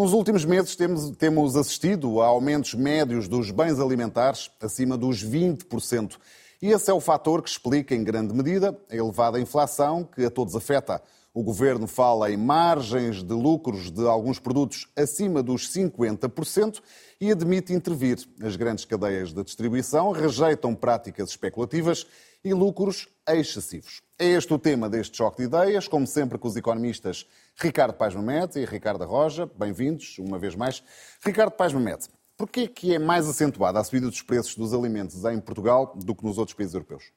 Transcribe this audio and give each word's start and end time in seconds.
Nos 0.00 0.14
últimos 0.14 0.46
meses 0.46 0.74
temos, 0.74 1.10
temos 1.10 1.56
assistido 1.56 2.22
a 2.22 2.26
aumentos 2.26 2.72
médios 2.72 3.28
dos 3.28 3.50
bens 3.50 3.78
alimentares 3.78 4.50
acima 4.58 4.96
dos 4.96 5.22
20%. 5.22 6.16
E 6.62 6.68
esse 6.68 6.90
é 6.90 6.94
o 6.94 7.02
fator 7.02 7.42
que 7.42 7.50
explica, 7.50 7.94
em 7.94 8.02
grande 8.02 8.32
medida, 8.32 8.74
a 8.90 8.96
elevada 8.96 9.38
inflação 9.38 10.02
que 10.02 10.24
a 10.24 10.30
todos 10.30 10.56
afeta. 10.56 11.02
O 11.34 11.42
governo 11.42 11.86
fala 11.86 12.32
em 12.32 12.36
margens 12.38 13.22
de 13.22 13.34
lucros 13.34 13.90
de 13.90 14.08
alguns 14.08 14.38
produtos 14.38 14.88
acima 14.96 15.42
dos 15.42 15.70
50% 15.70 16.80
e 17.20 17.30
admite 17.30 17.74
intervir. 17.74 18.26
As 18.42 18.56
grandes 18.56 18.86
cadeias 18.86 19.34
de 19.34 19.44
distribuição 19.44 20.12
rejeitam 20.12 20.74
práticas 20.74 21.28
especulativas 21.28 22.06
e 22.42 22.54
lucros 22.54 23.06
excessivos. 23.28 24.00
É 24.22 24.26
este 24.26 24.52
o 24.52 24.58
tema 24.58 24.86
deste 24.86 25.16
choque 25.16 25.38
de 25.38 25.44
ideias, 25.44 25.88
como 25.88 26.06
sempre 26.06 26.36
com 26.36 26.46
os 26.46 26.54
economistas 26.54 27.26
Ricardo 27.56 27.94
Paz 27.94 28.14
Mamete 28.14 28.58
e 28.58 28.66
Ricardo 28.66 29.02
Roja. 29.06 29.50
Bem-vindos, 29.56 30.18
uma 30.18 30.38
vez 30.38 30.54
mais. 30.54 30.84
Ricardo 31.24 31.52
Paz 31.52 31.72
Mamete, 31.72 32.10
porquê 32.36 32.68
que 32.68 32.94
é 32.94 32.98
mais 32.98 33.26
acentuada 33.26 33.80
a 33.80 33.82
subida 33.82 34.08
dos 34.08 34.20
preços 34.20 34.54
dos 34.54 34.74
alimentos 34.74 35.24
em 35.24 35.40
Portugal 35.40 35.94
do 35.96 36.14
que 36.14 36.22
nos 36.22 36.36
outros 36.36 36.54
países 36.54 36.74
europeus? 36.74 37.10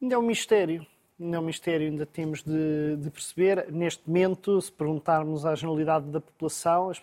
Ainda 0.00 0.14
é 0.14 0.18
um 0.18 0.22
mistério. 0.22 0.86
Ainda 1.18 1.38
é 1.38 1.40
um 1.40 1.44
mistério, 1.44 1.88
ainda 1.88 2.06
temos 2.06 2.44
de, 2.44 2.98
de 2.98 3.10
perceber. 3.10 3.72
Neste 3.72 4.06
momento, 4.06 4.60
se 4.62 4.70
perguntarmos 4.70 5.44
à 5.44 5.56
generalidade 5.56 6.06
da 6.06 6.20
população, 6.20 6.88
as, 6.88 7.02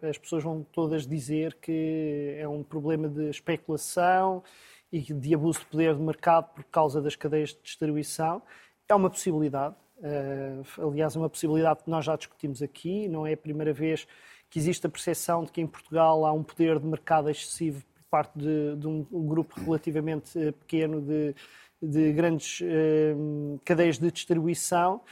as 0.00 0.16
pessoas 0.16 0.44
vão 0.44 0.64
todas 0.70 1.08
dizer 1.08 1.56
que 1.60 2.36
é 2.38 2.46
um 2.46 2.62
problema 2.62 3.08
de 3.08 3.30
especulação 3.30 4.44
e 4.92 5.00
de 5.00 5.34
abuso 5.34 5.60
de 5.60 5.66
poder 5.66 5.94
de 5.94 6.00
mercado 6.00 6.52
por 6.54 6.64
causa 6.64 7.00
das 7.00 7.14
cadeias 7.14 7.50
de 7.50 7.60
distribuição. 7.62 8.42
É 8.88 8.94
uma 8.94 9.10
possibilidade. 9.10 9.74
Uh, 9.98 10.88
aliás, 10.88 11.14
é 11.14 11.18
uma 11.18 11.28
possibilidade 11.28 11.82
que 11.84 11.90
nós 11.90 12.04
já 12.04 12.16
discutimos 12.16 12.62
aqui. 12.62 13.08
Não 13.08 13.26
é 13.26 13.34
a 13.34 13.36
primeira 13.36 13.72
vez 13.72 14.06
que 14.48 14.58
existe 14.58 14.86
a 14.86 14.90
percepção 14.90 15.44
de 15.44 15.52
que 15.52 15.60
em 15.60 15.66
Portugal 15.66 16.24
há 16.24 16.32
um 16.32 16.42
poder 16.42 16.78
de 16.78 16.86
mercado 16.86 17.28
excessivo 17.28 17.84
por 17.94 18.02
parte 18.10 18.38
de, 18.38 18.76
de 18.76 18.86
um, 18.86 19.06
um, 19.12 19.26
grupo 19.26 19.60
relativamente 19.60 20.38
eh, 20.38 20.52
pequeno 20.52 21.02
de, 21.02 21.34
de 21.82 22.12
grandes 22.14 22.60
uh, 22.62 23.60
cadeias 23.64 23.98
de 23.98 24.10
distribuição. 24.10 25.02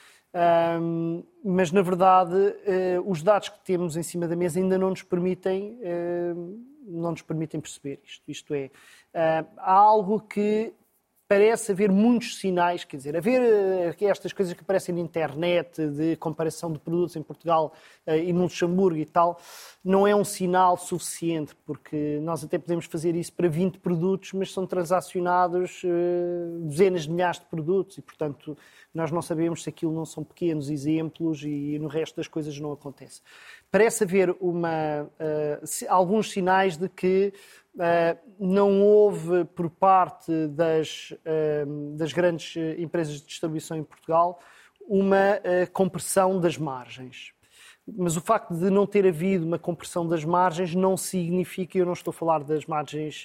Um, 0.81 1.23
mas, 1.45 1.71
na 1.71 1.81
verdade, 1.81 2.35
os 3.07 3.23
dados 3.23 3.49
que 3.49 3.65
temos 3.65 3.97
em 3.97 4.03
cima 4.03 4.29
da 4.29 4.37
mesa 4.37 4.59
ainda 4.59 4.77
não 4.77 4.91
nos 4.91 5.03
permitem, 5.03 5.79
não 7.07 7.13
nos 7.13 7.23
permitem 7.23 7.61
perceber 7.61 8.01
isto. 8.05 8.23
Isto 8.29 8.55
é, 8.55 8.67
uh, 8.67 9.49
há 9.59 9.73
algo 9.73 10.21
que 10.21 10.73
parece 11.29 11.73
haver 11.73 11.91
muitos 11.91 12.39
sinais, 12.39 12.85
quer 12.85 12.97
dizer, 12.97 13.17
haver 13.17 13.41
uh, 13.41 14.05
estas 14.05 14.33
coisas 14.33 14.55
que 14.55 14.61
aparecem 14.61 14.95
na 14.95 15.01
internet 15.01 15.85
de 15.89 16.17
comparação 16.17 16.73
de 16.73 16.79
produtos 16.79 17.17
em 17.17 17.23
Portugal 17.23 17.73
uh, 18.07 18.13
e 18.13 18.33
no 18.33 18.43
Luxemburgo 18.43 18.99
e 18.99 19.05
tal, 19.05 19.41
não 19.85 20.07
é 20.07 20.15
um 20.15 20.25
sinal 20.25 20.77
suficiente, 20.77 21.55
porque 21.65 22.19
nós 22.23 22.45
até 22.45 22.59
podemos 22.59 22.87
fazer 22.87 23.15
isso 23.17 23.33
para 23.33 23.49
20 23.49 23.79
produtos, 23.79 24.33
mas 24.33 24.53
são 24.53 24.67
transacionados 24.67 25.83
dezenas 26.63 27.03
de 27.03 27.11
milhares 27.11 27.39
de 27.41 27.47
produtos 27.47 27.99
e, 27.99 28.03
portanto, 28.03 28.57
nós 28.97 29.13
não 29.13 29.21
sabemos 29.21 29.63
se 29.63 29.69
aquilo 29.69 29.93
não 29.93 30.07
são 30.07 30.25
pequenos 30.25 30.71
exemplos 30.71 31.43
e 31.43 31.79
no 31.79 31.87
resto 31.87 32.17
das 32.17 32.27
coisas 32.27 32.59
não 32.59 32.73
acontece. 32.73 33.21
Parece 33.71 34.05
haver 34.05 34.35
uma, 34.41 35.11
alguns 35.89 36.31
sinais 36.31 36.77
de 36.77 36.89
que 36.89 37.33
Uh, 37.77 38.17
não 38.41 38.81
houve 38.81 39.45
por 39.45 39.69
parte 39.69 40.33
das, 40.49 41.11
uh, 41.11 41.95
das 41.95 42.11
grandes 42.11 42.57
empresas 42.79 43.21
de 43.21 43.27
distribuição 43.27 43.77
em 43.77 43.85
Portugal 43.85 44.41
uma 44.89 45.37
uh, 45.37 45.71
compressão 45.73 46.41
das 46.41 46.57
margens. 46.57 47.36
Mas 47.95 48.17
o 48.17 48.21
facto 48.21 48.53
de 48.53 48.69
não 48.69 48.85
ter 48.85 49.07
havido 49.07 49.47
uma 49.47 49.61
compressão 49.61 50.07
das 50.07 50.25
margens 50.25 50.75
não 50.75 50.97
significa, 50.97 51.79
eu 51.79 51.87
não 51.87 51.93
estou 51.93 52.11
a 52.11 52.15
falar 52.15 52.43
das 52.43 52.67
margens 52.67 53.25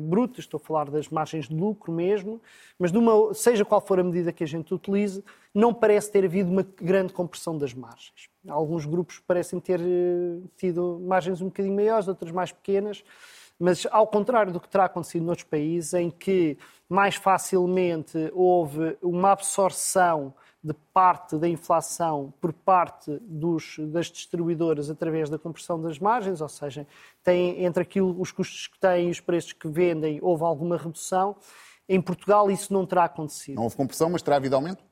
brutas, 0.00 0.38
estou 0.44 0.56
a 0.56 0.66
falar 0.66 0.88
das 0.90 1.10
margens 1.10 1.46
de 1.46 1.54
lucro 1.54 1.92
mesmo, 1.92 2.40
mas 2.78 2.90
uma, 2.90 3.34
seja 3.34 3.66
qual 3.66 3.82
for 3.82 4.00
a 4.00 4.04
medida 4.04 4.32
que 4.32 4.42
a 4.42 4.46
gente 4.46 4.72
utilize, 4.72 5.22
não 5.54 5.74
parece 5.74 6.10
ter 6.10 6.24
havido 6.24 6.50
uma 6.50 6.66
grande 6.80 7.12
compressão 7.12 7.58
das 7.58 7.74
margens. 7.74 8.30
Alguns 8.48 8.86
grupos 8.86 9.18
parecem 9.18 9.60
ter 9.60 9.80
tido 10.56 10.98
margens 11.06 11.42
um 11.42 11.46
bocadinho 11.46 11.76
maiores, 11.76 12.08
outras 12.08 12.32
mais 12.32 12.50
pequenas, 12.50 13.04
mas, 13.58 13.86
ao 13.90 14.06
contrário 14.06 14.52
do 14.52 14.60
que 14.60 14.68
terá 14.68 14.84
acontecido 14.84 15.24
noutros 15.24 15.46
países, 15.46 15.92
em 15.94 16.10
que 16.10 16.58
mais 16.88 17.14
facilmente 17.14 18.30
houve 18.34 18.96
uma 19.02 19.32
absorção 19.32 20.34
de 20.66 20.74
parte 20.92 21.36
da 21.36 21.48
inflação 21.48 22.34
por 22.40 22.52
parte 22.52 23.16
dos, 23.22 23.76
das 23.78 24.06
distribuidoras 24.06 24.90
através 24.90 25.30
da 25.30 25.38
compressão 25.38 25.80
das 25.80 25.96
margens, 26.00 26.40
ou 26.40 26.48
seja, 26.48 26.84
tem, 27.22 27.64
entre 27.64 27.82
aquilo, 27.84 28.20
os 28.20 28.32
custos 28.32 28.66
que 28.66 28.76
têm 28.80 29.06
e 29.06 29.10
os 29.12 29.20
preços 29.20 29.52
que 29.52 29.68
vendem, 29.68 30.18
houve 30.20 30.42
alguma 30.42 30.76
redução. 30.76 31.36
Em 31.88 32.00
Portugal 32.00 32.50
isso 32.50 32.72
não 32.72 32.84
terá 32.84 33.04
acontecido. 33.04 33.54
Não 33.54 33.62
houve 33.62 33.76
compressão, 33.76 34.10
mas 34.10 34.22
terá 34.22 34.36
havido 34.36 34.56
aumento? 34.56 34.82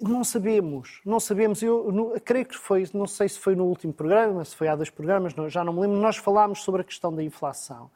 Não 0.00 0.24
sabemos, 0.24 1.02
não 1.04 1.20
sabemos. 1.20 1.62
Eu 1.62 1.92
não, 1.92 2.18
creio 2.20 2.46
que 2.46 2.56
foi, 2.56 2.88
não 2.94 3.06
sei 3.06 3.28
se 3.28 3.38
foi 3.38 3.54
no 3.54 3.66
último 3.66 3.92
programa, 3.92 4.46
se 4.46 4.56
foi 4.56 4.66
há 4.66 4.74
dois 4.74 4.88
programas, 4.88 5.34
não, 5.34 5.46
já 5.46 5.62
não 5.62 5.74
me 5.74 5.80
lembro. 5.80 5.98
Nós 5.98 6.16
falámos 6.16 6.62
sobre 6.62 6.80
a 6.80 6.84
questão 6.84 7.14
da 7.14 7.22
inflação. 7.22 7.90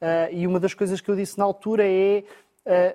Uh, 0.00 0.32
e 0.32 0.46
uma 0.46 0.58
das 0.58 0.72
coisas 0.72 1.02
que 1.02 1.10
eu 1.10 1.16
disse 1.16 1.38
na 1.38 1.44
altura 1.44 1.84
é 1.86 2.24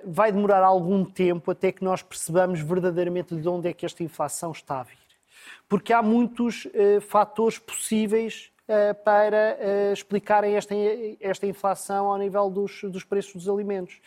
vai 0.04 0.32
demorar 0.32 0.62
algum 0.62 1.04
tempo 1.04 1.50
até 1.50 1.70
que 1.70 1.84
nós 1.84 2.02
percebamos 2.02 2.60
verdadeiramente 2.60 3.36
de 3.36 3.48
onde 3.48 3.68
é 3.68 3.72
que 3.72 3.86
esta 3.86 4.02
inflação 4.02 4.50
está 4.52 4.80
a 4.80 4.82
vir. 4.82 4.98
Porque 5.68 5.92
há 5.92 6.02
muitos 6.02 6.64
uh, 6.64 7.00
fatores 7.00 7.58
possíveis 7.58 8.50
para 9.04 9.58
explicarem 9.92 10.54
esta, 10.54 10.72
esta 11.18 11.44
inflação 11.44 12.06
ao 12.06 12.16
nível 12.16 12.48
dos, 12.48 12.82
dos 12.84 13.02
preços 13.02 13.32
dos 13.34 13.48
alimentos. 13.48 14.00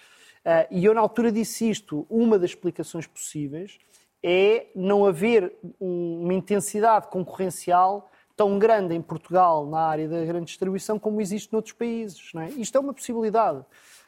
e 0.72 0.86
eu, 0.86 0.94
na 0.94 1.02
altura, 1.02 1.34
disse 1.34 1.70
isto. 1.70 2.08
Uma 2.10 2.40
das 2.40 2.52
explicações 2.52 3.06
possíveis 3.06 3.78
é 4.24 4.68
não 4.74 5.06
haver 5.06 5.54
uma 5.78 6.34
intensidade 6.34 7.10
concorrencial 7.10 8.10
tão 8.36 8.58
grande 8.58 8.96
em 8.96 9.02
Portugal 9.02 9.68
na 9.68 9.82
área 9.82 10.08
da 10.08 10.24
grande 10.24 10.46
distribuição 10.46 10.98
como 10.98 11.20
existe 11.20 11.52
noutros 11.52 11.74
países. 11.74 12.32
É? 12.36 12.48
Isto 12.52 12.78
é 12.78 12.82
uma 12.82 12.94
possibilidade. 12.94 13.64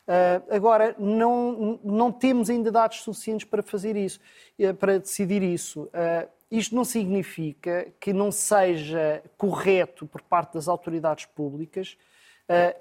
Uh, 0.07 0.53
agora, 0.55 0.95
não, 0.99 1.79
não 1.83 2.11
temos 2.11 2.49
ainda 2.49 2.71
dados 2.71 3.01
suficientes 3.01 3.47
para 3.47 3.63
fazer 3.63 3.95
isso, 3.95 4.19
uh, 4.59 4.73
para 4.73 4.99
decidir 4.99 5.41
isso. 5.41 5.83
Uh, 5.83 6.29
isto 6.51 6.75
não 6.75 6.85
significa 6.85 7.87
que 7.99 8.13
não 8.13 8.31
seja 8.31 9.23
correto 9.37 10.05
por 10.05 10.21
parte 10.21 10.53
das 10.53 10.67
autoridades 10.67 11.25
públicas 11.25 11.97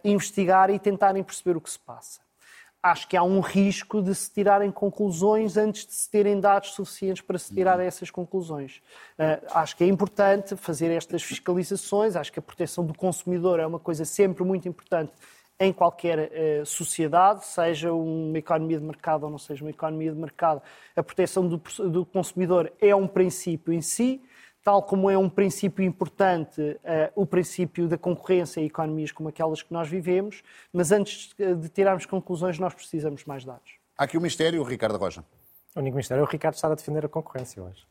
investigar 0.05 0.69
e 0.69 0.79
tentarem 0.79 1.23
perceber 1.23 1.57
o 1.57 1.61
que 1.61 1.71
se 1.71 1.79
passa 1.79 2.21
acho 2.85 3.09
que 3.09 3.17
há 3.17 3.23
um 3.23 3.41
risco 3.41 4.03
de 4.03 4.15
se 4.15 4.31
tirarem 4.31 4.71
conclusões 4.71 5.57
antes 5.57 5.87
de 5.87 5.95
se 5.95 6.11
terem 6.11 6.39
dados 6.39 6.75
suficientes 6.75 7.23
para 7.23 7.39
se 7.39 7.53
tirar 7.55 7.79
uhum. 7.79 7.85
essas 7.87 8.11
conclusões. 8.11 8.83
Uh, 9.19 9.43
acho 9.55 9.75
que 9.75 9.85
é 9.85 9.87
importante 9.87 10.55
fazer 10.55 10.91
estas 10.91 11.23
fiscalizações, 11.23 12.15
acho 12.15 12.31
que 12.31 12.39
a 12.39 12.43
proteção 12.43 12.85
do 12.85 12.93
consumidor 12.93 13.59
é 13.59 13.67
uma 13.67 13.79
coisa 13.79 14.05
sempre 14.05 14.45
muito 14.45 14.69
importante 14.69 15.13
em 15.65 15.73
qualquer 15.73 16.31
uh, 16.31 16.67
sociedade, 16.67 17.45
seja 17.45 17.93
uma 17.93 18.39
economia 18.39 18.79
de 18.79 18.85
mercado 18.85 19.25
ou 19.25 19.31
não 19.31 19.39
seja 19.39 19.65
uma 19.65 19.71
economia 19.71 20.13
de 20.13 20.19
mercado. 20.19 20.63
A 20.95 21.03
proteção 21.03 21.49
do, 21.49 21.61
do 21.91 22.05
consumidor 22.07 22.73
é 22.81 22.95
um 22.95 23.07
princípio 23.07 23.73
em 23.73 23.81
si, 23.81 24.23
tal 24.63 24.83
como 24.83 25.11
é 25.11 25.19
um 25.19 25.29
princípio 25.29 25.85
importante 25.85 26.61
uh, 26.61 26.79
o 27.15 27.27
princípio 27.27 27.87
da 27.87 27.99
concorrência 27.99 28.61
em 28.61 28.67
economias 28.67 29.13
como 29.13 29.29
aquelas 29.29 29.63
que 29.63 29.73
nós 29.73 29.89
vivemos, 29.89 30.43
mas 30.73 30.93
antes 30.93 31.35
de 31.37 31.69
tirarmos 31.69 32.07
conclusões, 32.07 32.59
nós 32.59 32.75
precisamos 32.75 33.21
de 33.23 33.29
mais 33.29 33.45
dados. 33.45 33.77
Há 33.97 34.05
aqui 34.05 34.17
um 34.17 34.21
mistério, 34.21 34.63
Ricardo 34.63 34.97
Rocha. 34.99 35.25
O 35.77 35.81
único 35.81 35.97
mistério 35.97 36.21
é 36.21 36.25
o 36.25 36.29
Ricardo 36.29 36.55
estar 36.55 36.71
a 36.71 36.75
defender 36.75 37.05
a 37.05 37.09
concorrência 37.09 37.63
hoje. 37.63 37.85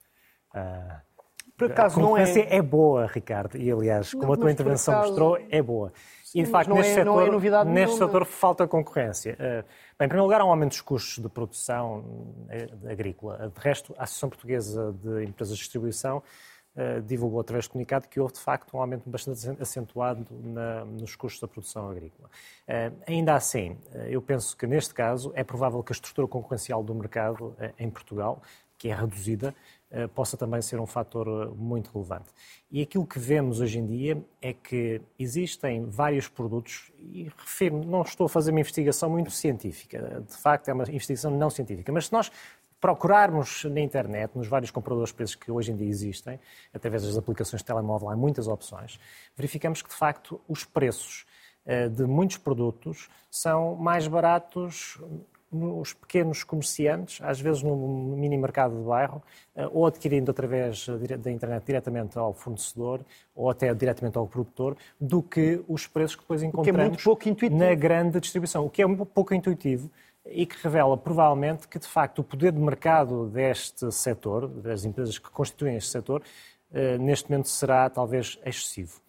Uh, 0.56 1.14
por 1.58 1.72
acaso 1.72 2.00
a 2.00 2.02
concorrência 2.02 2.44
não 2.44 2.52
é... 2.52 2.56
é 2.56 2.62
boa, 2.62 3.06
Ricardo, 3.06 3.58
e 3.58 3.72
aliás, 3.72 4.12
como 4.12 4.28
não, 4.28 4.34
a 4.34 4.38
tua 4.38 4.52
intervenção 4.52 4.94
acaso... 4.94 5.10
mostrou, 5.10 5.38
é 5.50 5.62
boa. 5.62 5.94
E 6.34 6.44
de 6.44 6.50
facto, 6.50 6.74
neste, 6.74 6.92
é, 6.92 6.96
setor, 6.96 7.28
é 7.28 7.32
novidade 7.32 7.70
neste 7.70 7.98
setor 7.98 8.26
falta 8.26 8.68
concorrência. 8.68 9.34
Uh, 9.34 9.64
bem, 9.98 10.06
em 10.06 10.10
primeiro 10.10 10.24
lugar, 10.24 10.42
há 10.42 10.46
um 10.46 10.50
aumento 10.50 10.72
dos 10.72 10.82
custos 10.82 11.24
de 11.24 11.30
produção 11.30 12.04
agrícola. 12.90 13.52
De 13.54 13.62
resto, 13.62 13.94
a 13.98 14.04
Associação 14.04 14.30
Portuguesa 14.30 14.94
de 15.02 15.26
Empresas 15.26 15.56
de 15.56 15.64
Distribuição 15.64 16.24
uh, 16.76 17.02
divulgou 17.02 17.40
através 17.40 17.66
de 17.66 17.70
comunicado 17.70 18.08
que 18.08 18.20
houve 18.20 18.34
de 18.34 18.40
facto 18.40 18.76
um 18.76 18.80
aumento 18.80 19.10
bastante 19.10 19.62
acentuado 19.62 20.26
na, 20.44 20.86
nos 20.86 21.16
custos 21.16 21.40
da 21.40 21.48
produção 21.48 21.90
agrícola. 21.90 22.30
Ainda 23.08 23.36
assim, 23.36 23.78
eu 24.08 24.22
penso 24.22 24.58
que 24.58 24.66
neste 24.66 24.94
caso 24.94 25.32
é 25.36 25.44
provável 25.44 25.84
que 25.84 25.92
a 25.92 25.96
estrutura 25.96 26.28
concorrencial 26.28 26.84
do 26.84 26.96
mercado 26.96 27.56
em 27.78 27.90
Portugal, 27.90 28.42
que 28.78 28.90
é 28.90 28.96
reduzida, 28.96 29.54
possa 30.16 30.36
também 30.36 30.62
ser 30.62 30.80
um 30.80 30.86
fator 30.86 31.56
muito 31.56 31.92
relevante. 31.94 32.32
E 32.72 32.82
aquilo 32.82 33.06
que 33.06 33.20
vemos 33.20 33.60
hoje 33.60 33.80
em 33.80 33.86
dia 33.86 34.24
é 34.42 34.54
que 34.54 35.02
existem 35.20 35.86
vários 35.86 36.28
produtos, 36.28 36.92
e 36.98 37.30
refiro, 37.38 37.84
não 37.84 38.02
estou 38.02 38.26
a 38.26 38.30
fazer 38.30 38.52
uma 38.52 38.60
investigação 38.60 39.10
muito 39.10 39.32
científica, 39.32 40.24
de 40.28 40.38
facto 40.38 40.70
é 40.70 40.74
uma 40.74 40.84
investigação 40.84 41.32
não 41.38 41.50
científica, 41.50 41.92
mas 41.92 42.08
se 42.08 42.14
nós 42.14 42.32
procurarmos 42.84 43.64
na 43.64 43.80
internet, 43.80 44.36
nos 44.36 44.48
vários 44.48 44.70
compradores 44.70 45.12
de 45.12 45.16
preços 45.16 45.36
que 45.36 45.50
hoje 45.50 45.72
em 45.72 45.76
dia 45.78 45.88
existem, 45.88 46.38
através 46.74 47.04
das 47.04 47.18
aplicações 47.18 47.62
de 47.62 47.66
telemóvel, 47.66 48.10
há 48.10 48.16
muitas 48.18 48.46
opções, 48.46 49.00
verificamos 49.38 49.82
que, 49.82 49.88
de 49.88 49.96
facto, 49.96 50.42
os 50.50 50.66
preços 50.66 51.26
uh, 51.66 51.90
de 51.90 52.04
muitos 52.04 52.36
produtos 52.36 53.08
são 53.32 53.76
mais 53.78 54.06
baratos 54.06 55.00
nos 55.54 55.94
pequenos 55.94 56.44
comerciantes, 56.44 57.20
às 57.22 57.40
vezes 57.40 57.62
no 57.62 57.76
mini 58.18 58.38
mercado 58.38 58.78
de 58.78 58.84
bairro, 58.84 59.22
eh, 59.56 59.68
ou 59.72 59.86
adquirindo 59.86 60.32
através 60.32 60.88
da 61.20 61.32
internet 61.32 61.64
diretamente 61.66 62.18
ao 62.18 62.34
fornecedor 62.34 63.02
ou 63.36 63.50
até 63.50 63.74
diretamente 63.74 64.18
ao 64.18 64.28
produtor, 64.28 64.76
do 65.00 65.22
que 65.22 65.64
os 65.68 65.88
preços 65.88 66.16
que 66.16 66.22
depois 66.22 66.44
encontramos 66.44 67.04
que 67.20 67.46
é 67.46 67.50
na 67.50 67.74
grande 67.76 68.20
distribuição, 68.20 68.66
o 68.66 68.70
que 68.70 68.82
é 68.82 68.88
um 68.88 68.96
pouco 68.98 69.34
intuitivo 69.34 69.90
e 70.26 70.46
que 70.46 70.56
revela 70.62 70.98
provavelmente 70.98 71.68
que 71.68 71.78
de 71.78 71.88
facto 71.88 72.20
o 72.20 72.24
poder 72.24 72.52
de 72.52 72.60
mercado 72.60 73.28
deste 73.28 73.92
setor, 73.92 74.48
das 74.48 74.86
empresas 74.86 75.18
que 75.18 75.30
constituem 75.30 75.76
este 75.76 75.92
setor, 75.92 76.24
eh, 76.72 76.98
neste 76.98 77.30
momento 77.30 77.50
será 77.50 77.90
talvez 77.90 78.40
excessivo. 78.46 79.02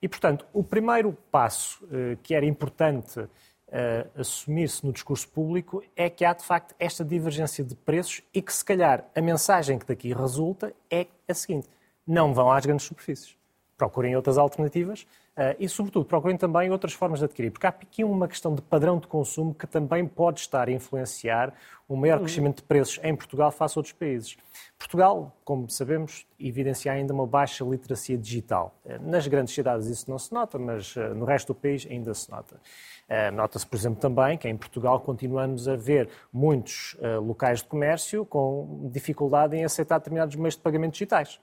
E 0.00 0.08
portanto, 0.08 0.46
o 0.52 0.62
primeiro 0.62 1.16
passo 1.30 1.86
eh, 1.90 2.16
que 2.22 2.34
era 2.34 2.46
importante 2.46 3.28
uh, 3.68 4.20
assumir-se 4.20 4.84
no 4.84 4.92
discurso 4.92 5.28
público 5.28 5.82
é 5.96 6.08
que 6.08 6.24
há, 6.24 6.32
de 6.32 6.44
facto, 6.44 6.74
esta 6.78 7.04
divergência 7.04 7.64
de 7.64 7.74
preços 7.74 8.22
e 8.32 8.42
que, 8.42 8.52
se 8.52 8.64
calhar, 8.64 9.04
a 9.14 9.20
mensagem 9.20 9.78
que 9.78 9.86
daqui 9.86 10.12
resulta 10.12 10.72
é 10.90 11.06
a 11.26 11.34
seguinte: 11.34 11.68
não 12.06 12.32
vão 12.32 12.50
às 12.50 12.64
grandes 12.64 12.86
superfícies. 12.86 13.36
Procurem 13.76 14.16
outras 14.16 14.38
alternativas 14.38 15.02
uh, 15.36 15.54
e, 15.58 15.68
sobretudo, 15.68 16.04
procurem 16.04 16.36
também 16.36 16.68
outras 16.70 16.92
formas 16.92 17.20
de 17.20 17.26
adquirir. 17.26 17.52
Porque 17.52 17.66
há 17.66 17.70
aqui 17.70 18.02
uma 18.02 18.26
questão 18.26 18.54
de 18.54 18.60
padrão 18.60 18.98
de 18.98 19.06
consumo 19.06 19.54
que 19.54 19.68
também 19.68 20.04
pode 20.04 20.40
estar 20.40 20.68
a 20.68 20.72
influenciar 20.72 21.54
o 21.88 21.94
maior 21.94 22.18
uhum. 22.18 22.24
crescimento 22.24 22.56
de 22.56 22.62
preços 22.64 22.98
em 23.04 23.14
Portugal 23.14 23.52
face 23.52 23.78
a 23.78 23.80
outros 23.80 23.92
países. 23.92 24.36
Portugal, 24.76 25.32
como 25.44 25.70
sabemos, 25.70 26.26
evidencia 26.40 26.92
ainda 26.92 27.14
uma 27.14 27.26
baixa 27.26 27.64
literacia 27.64 28.18
digital. 28.18 28.74
Eh, 28.84 28.98
nas 28.98 29.26
grandes 29.26 29.54
cidades 29.54 29.86
isso 29.86 30.10
não 30.10 30.18
se 30.18 30.32
nota, 30.32 30.58
mas 30.58 30.94
no 31.16 31.24
resto 31.24 31.52
do 31.52 31.54
país 31.54 31.86
ainda 31.88 32.12
se 32.14 32.30
nota. 32.30 32.60
Eh, 33.08 33.30
nota-se, 33.30 33.66
por 33.66 33.76
exemplo, 33.76 34.00
também 34.00 34.36
que 34.36 34.48
em 34.48 34.56
Portugal 34.56 35.00
continuamos 35.00 35.66
a 35.66 35.76
ver 35.76 36.10
muitos 36.30 36.94
eh, 37.00 37.16
locais 37.16 37.62
de 37.62 37.68
comércio 37.68 38.26
com 38.26 38.90
dificuldade 38.92 39.56
em 39.56 39.64
aceitar 39.64 39.98
determinados 39.98 40.36
meios 40.36 40.56
de 40.56 40.60
pagamento 40.60 40.92
digitais. 40.92 41.40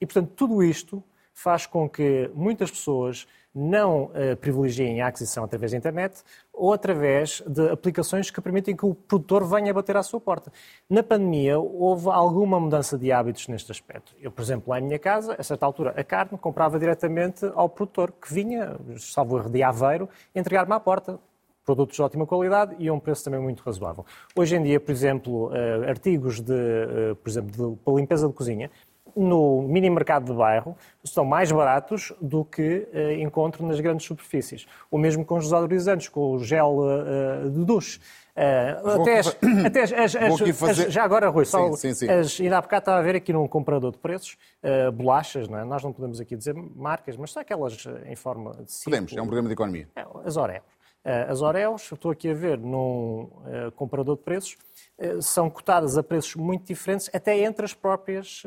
E, 0.00 0.06
portanto, 0.06 0.32
tudo 0.34 0.62
isto 0.62 1.02
faz 1.32 1.66
com 1.66 1.88
que 1.88 2.30
muitas 2.34 2.70
pessoas 2.70 3.28
não 3.54 4.04
uh, 4.04 4.36
privilegiem 4.40 5.00
a 5.00 5.06
aquisição 5.06 5.44
através 5.44 5.72
da 5.72 5.78
internet 5.78 6.22
ou 6.52 6.72
através 6.72 7.42
de 7.46 7.68
aplicações 7.70 8.30
que 8.30 8.40
permitem 8.40 8.74
que 8.74 8.84
o 8.84 8.94
produtor 8.94 9.46
venha 9.46 9.72
bater 9.72 9.96
à 9.96 10.02
sua 10.02 10.20
porta. 10.20 10.52
Na 10.88 11.02
pandemia, 11.02 11.58
houve 11.58 12.08
alguma 12.08 12.58
mudança 12.58 12.98
de 12.98 13.12
hábitos 13.12 13.48
neste 13.48 13.70
aspecto. 13.70 14.14
Eu, 14.20 14.30
por 14.30 14.42
exemplo, 14.42 14.70
lá 14.70 14.80
em 14.80 14.82
minha 14.82 14.98
casa, 14.98 15.36
a 15.38 15.42
certa 15.42 15.64
altura, 15.64 15.94
a 15.96 16.02
carne 16.02 16.38
comprava 16.38 16.78
diretamente 16.78 17.44
ao 17.54 17.68
produtor, 17.68 18.12
que 18.12 18.32
vinha, 18.32 18.76
salvo 18.98 19.38
erro 19.38 19.50
de 19.50 19.62
Aveiro, 19.62 20.08
entregar-me 20.34 20.72
à 20.72 20.80
porta 20.80 21.18
produtos 21.64 21.96
de 21.96 22.02
ótima 22.02 22.26
qualidade 22.26 22.76
e 22.78 22.88
a 22.88 22.92
um 22.92 23.00
preço 23.00 23.24
também 23.24 23.40
muito 23.40 23.62
razoável. 23.62 24.04
Hoje 24.36 24.56
em 24.56 24.62
dia, 24.62 24.78
por 24.78 24.92
exemplo, 24.92 25.48
uh, 25.48 25.88
artigos 25.88 26.40
de, 26.40 26.52
uh, 26.52 27.16
por 27.16 27.28
exemplo, 27.28 27.50
de, 27.50 27.76
para 27.82 27.94
limpeza 27.94 28.28
de 28.28 28.34
cozinha, 28.34 28.70
no 29.16 29.62
mini 29.62 29.88
mercado 29.90 30.26
de 30.26 30.32
bairro 30.32 30.76
são 31.02 31.24
mais 31.24 31.50
baratos 31.50 32.12
do 32.20 32.44
que 32.44 32.88
uh, 32.92 33.12
encontro 33.20 33.66
nas 33.66 33.80
grandes 33.80 34.06
superfícies. 34.06 34.66
O 34.90 34.98
mesmo 34.98 35.24
com 35.24 35.36
os 35.36 35.44
desodorizantes, 35.44 36.08
com 36.08 36.32
o 36.32 36.44
gel 36.44 36.78
uh, 36.78 37.50
de 37.50 37.64
duche. 37.64 38.00
Uh, 38.34 39.00
até, 39.00 39.18
as, 39.20 39.28
até 39.64 39.82
as, 39.82 39.92
as, 39.92 40.16
as, 40.16 40.92
já 40.92 41.04
agora, 41.04 41.28
Rui, 41.28 41.44
só 41.44 41.70
sim, 41.72 41.94
sim, 41.94 42.06
sim. 42.06 42.10
As, 42.10 42.40
ainda 42.40 42.58
há 42.58 42.60
bocado 42.60 42.80
estava 42.80 42.98
a 42.98 43.02
ver 43.02 43.14
aqui 43.14 43.32
num 43.32 43.46
comprador 43.46 43.92
de 43.92 43.98
preços 43.98 44.36
uh, 44.62 44.90
bolachas, 44.90 45.48
não 45.48 45.58
é? 45.58 45.64
nós 45.64 45.84
não 45.84 45.92
podemos 45.92 46.20
aqui 46.20 46.34
dizer 46.34 46.54
marcas, 46.54 47.16
mas 47.16 47.32
são 47.32 47.40
aquelas 47.40 47.86
em 48.06 48.16
forma 48.16 48.52
de 48.64 48.72
ciclo. 48.72 48.90
Podemos, 48.90 49.16
é 49.16 49.22
um 49.22 49.26
programa 49.26 49.48
de 49.48 49.54
economia. 49.54 49.88
É, 49.94 50.04
as 50.24 50.36
Oreos. 50.36 50.73
Uh, 51.04 51.30
as 51.30 51.42
Oreos, 51.42 51.92
estou 51.92 52.10
aqui 52.10 52.30
a 52.30 52.34
ver 52.34 52.58
num 52.58 53.28
comprador 53.76 54.16
de 54.16 54.22
preços, 54.22 54.56
eh, 54.96 55.20
são 55.20 55.50
cotadas 55.50 55.98
a 55.98 56.02
preços 56.02 56.34
muito 56.34 56.66
diferentes, 56.66 57.10
até 57.12 57.38
entre 57.40 57.64
as 57.64 57.74
próprias 57.74 58.42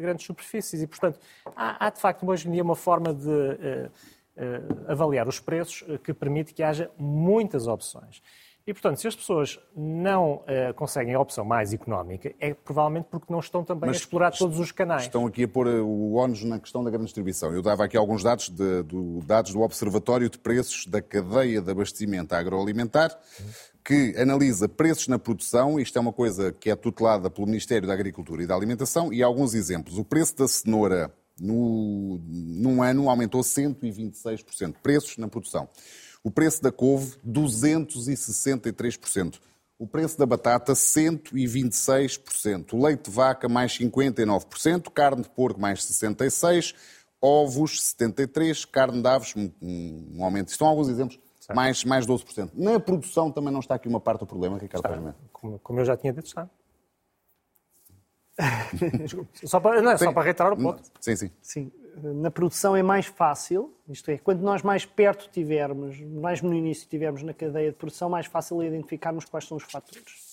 grandes 0.00 0.24
superfícies. 0.24 0.80
E, 0.80 0.86
portanto, 0.86 1.20
há, 1.54 1.86
há, 1.86 1.90
de 1.90 2.00
facto 2.00 2.26
hoje 2.26 2.48
em 2.48 2.52
dia 2.52 2.62
uma 2.62 2.76
forma 2.76 3.12
de 3.12 3.90
avaliar 4.86 5.28
os 5.28 5.40
preços 5.40 5.84
que 6.02 6.14
permite 6.14 6.54
que 6.54 6.62
haja 6.62 6.90
muitas 6.96 7.66
opções. 7.66 8.22
E, 8.68 8.74
portanto, 8.74 9.00
se 9.00 9.08
as 9.08 9.16
pessoas 9.16 9.58
não 9.74 10.44
conseguem 10.76 11.14
a 11.14 11.20
opção 11.20 11.42
mais 11.42 11.72
económica, 11.72 12.34
é 12.38 12.52
provavelmente 12.52 13.06
porque 13.10 13.32
não 13.32 13.40
estão 13.40 13.64
também 13.64 13.88
Mas 13.88 13.96
a 13.96 14.00
explorar 14.00 14.30
todos 14.30 14.58
os 14.58 14.70
canais. 14.70 15.04
Estão 15.04 15.26
aqui 15.26 15.44
a 15.44 15.48
pôr 15.48 15.66
o 15.68 16.16
ónus 16.16 16.44
na 16.44 16.60
questão 16.60 16.84
da 16.84 16.90
grande 16.90 17.06
distribuição. 17.06 17.50
Eu 17.50 17.62
dava 17.62 17.86
aqui 17.86 17.96
alguns 17.96 18.22
dados, 18.22 18.50
de, 18.50 18.82
do, 18.82 19.20
dados 19.24 19.54
do 19.54 19.62
Observatório 19.62 20.28
de 20.28 20.36
Preços 20.36 20.84
da 20.84 21.00
Cadeia 21.00 21.62
de 21.62 21.70
Abastecimento 21.70 22.34
Agroalimentar. 22.34 23.18
Que 23.82 24.14
analisa 24.18 24.68
preços 24.68 25.08
na 25.08 25.18
produção, 25.18 25.80
isto 25.80 25.96
é 25.96 26.00
uma 26.02 26.12
coisa 26.12 26.52
que 26.52 26.68
é 26.68 26.76
tutelada 26.76 27.30
pelo 27.30 27.46
Ministério 27.46 27.88
da 27.88 27.94
Agricultura 27.94 28.42
e 28.42 28.46
da 28.46 28.54
Alimentação, 28.54 29.10
e 29.10 29.22
alguns 29.22 29.54
exemplos. 29.54 29.96
O 29.96 30.04
preço 30.04 30.36
da 30.36 30.46
cenoura 30.46 31.10
no, 31.40 32.20
num 32.28 32.82
ano 32.82 33.08
aumentou 33.08 33.40
126%, 33.40 34.74
preços 34.82 35.16
na 35.16 35.26
produção. 35.26 35.66
O 36.28 36.30
preço 36.30 36.62
da 36.62 36.70
couve, 36.70 37.16
263%. 37.26 39.40
O 39.78 39.86
preço 39.86 40.18
da 40.18 40.26
batata, 40.26 40.74
126%. 40.74 42.74
O 42.74 42.84
leite 42.84 43.08
de 43.08 43.16
vaca, 43.16 43.48
mais 43.48 43.78
59%. 43.78 44.90
Carne 44.92 45.22
de 45.22 45.30
porco, 45.30 45.58
mais 45.58 45.80
66%. 45.80 46.74
Ovos, 47.18 47.94
73%. 47.98 48.68
Carne 48.70 49.00
de 49.00 49.08
aves, 49.08 49.34
um, 49.34 49.50
um 49.62 50.22
aumento. 50.22 50.48
Estão 50.48 50.66
alguns 50.66 50.90
exemplos 50.90 51.18
mais, 51.54 51.82
mais 51.82 52.06
12%. 52.06 52.50
Na 52.52 52.78
produção 52.78 53.32
também 53.32 53.50
não 53.50 53.60
está 53.60 53.76
aqui 53.76 53.88
uma 53.88 53.98
parte 53.98 54.20
do 54.20 54.26
problema, 54.26 54.58
Ricardo 54.58 54.82
Pérez 54.82 55.14
como, 55.32 55.58
como 55.60 55.80
eu 55.80 55.86
já 55.86 55.96
tinha 55.96 56.12
dito, 56.12 56.26
está. 56.26 56.46
só 59.46 59.58
para, 59.58 59.80
não, 59.80 59.92
é 59.92 59.96
só 59.96 60.12
para 60.12 60.24
reiterar 60.24 60.52
o 60.52 60.58
ponto. 60.58 60.82
Sim, 61.00 61.16
sim. 61.16 61.30
Sim. 61.40 61.72
Na 62.02 62.30
produção 62.30 62.76
é 62.76 62.82
mais 62.82 63.06
fácil, 63.06 63.74
isto 63.88 64.10
é, 64.10 64.18
quanto 64.18 64.42
nós 64.42 64.62
mais 64.62 64.84
perto 64.84 65.28
tivermos, 65.30 66.00
mais 66.00 66.40
no 66.40 66.54
início 66.54 66.88
tivermos 66.88 67.22
na 67.22 67.34
cadeia 67.34 67.70
de 67.70 67.76
produção, 67.76 68.08
mais 68.08 68.26
fácil 68.26 68.62
é 68.62 68.66
identificarmos 68.66 69.24
quais 69.24 69.46
são 69.46 69.56
os 69.56 69.64
fatores. 69.64 70.28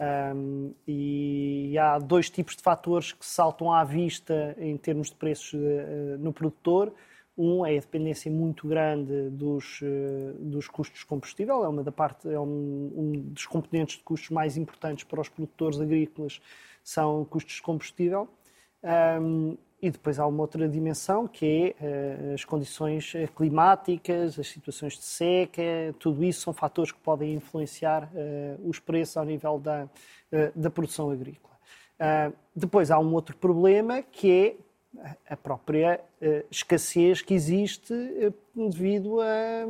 Um, 0.00 0.72
e 0.88 1.76
há 1.78 1.98
dois 1.98 2.30
tipos 2.30 2.56
de 2.56 2.62
fatores 2.62 3.12
que 3.12 3.24
saltam 3.24 3.72
à 3.72 3.84
vista 3.84 4.56
em 4.58 4.76
termos 4.76 5.10
de 5.10 5.16
preços 5.16 5.52
uh, 5.52 6.18
no 6.18 6.32
produtor. 6.32 6.92
Um 7.36 7.64
é 7.64 7.76
a 7.76 7.80
dependência 7.80 8.30
muito 8.30 8.68
grande 8.68 9.30
dos, 9.30 9.80
eh, 9.82 10.34
dos 10.38 10.68
custos 10.68 11.00
de 11.00 11.06
combustível, 11.06 11.64
é 11.64 11.68
uma 11.68 11.82
da 11.82 11.90
parte, 11.90 12.28
é 12.28 12.38
um, 12.38 12.92
um, 12.94 13.12
dos 13.28 13.46
componentes 13.46 13.96
de 13.96 14.02
custos 14.02 14.28
mais 14.28 14.58
importantes 14.58 15.04
para 15.04 15.18
os 15.18 15.30
produtores 15.30 15.80
agrícolas, 15.80 16.42
são 16.84 17.24
custos 17.24 17.54
de 17.54 17.62
combustível. 17.62 18.28
Um, 18.84 19.56
e 19.82 19.90
depois 19.90 20.20
há 20.20 20.26
uma 20.26 20.40
outra 20.40 20.68
dimensão 20.68 21.26
que 21.26 21.74
é 21.80 22.30
uh, 22.30 22.34
as 22.34 22.44
condições 22.44 23.12
eh, 23.16 23.26
climáticas, 23.26 24.38
as 24.38 24.46
situações 24.46 24.92
de 24.92 25.04
seca, 25.04 25.62
tudo 25.98 26.22
isso 26.22 26.42
são 26.42 26.52
fatores 26.52 26.92
que 26.92 27.00
podem 27.00 27.34
influenciar 27.34 28.04
uh, 28.04 28.68
os 28.68 28.78
preços 28.78 29.16
ao 29.16 29.24
nível 29.24 29.58
da, 29.58 29.84
uh, 29.84 29.88
da 30.54 30.70
produção 30.70 31.10
agrícola. 31.10 31.52
depois 32.54 32.92
há 32.92 32.98
um 32.98 33.12
outro 33.12 33.36
problema 33.36 34.02
que 34.02 34.30
é 34.30 34.56
a 35.28 35.36
própria 35.36 36.00
escassez 36.50 37.22
que 37.22 37.32
existe 37.32 37.94
devido 38.54 39.20
a, 39.20 39.64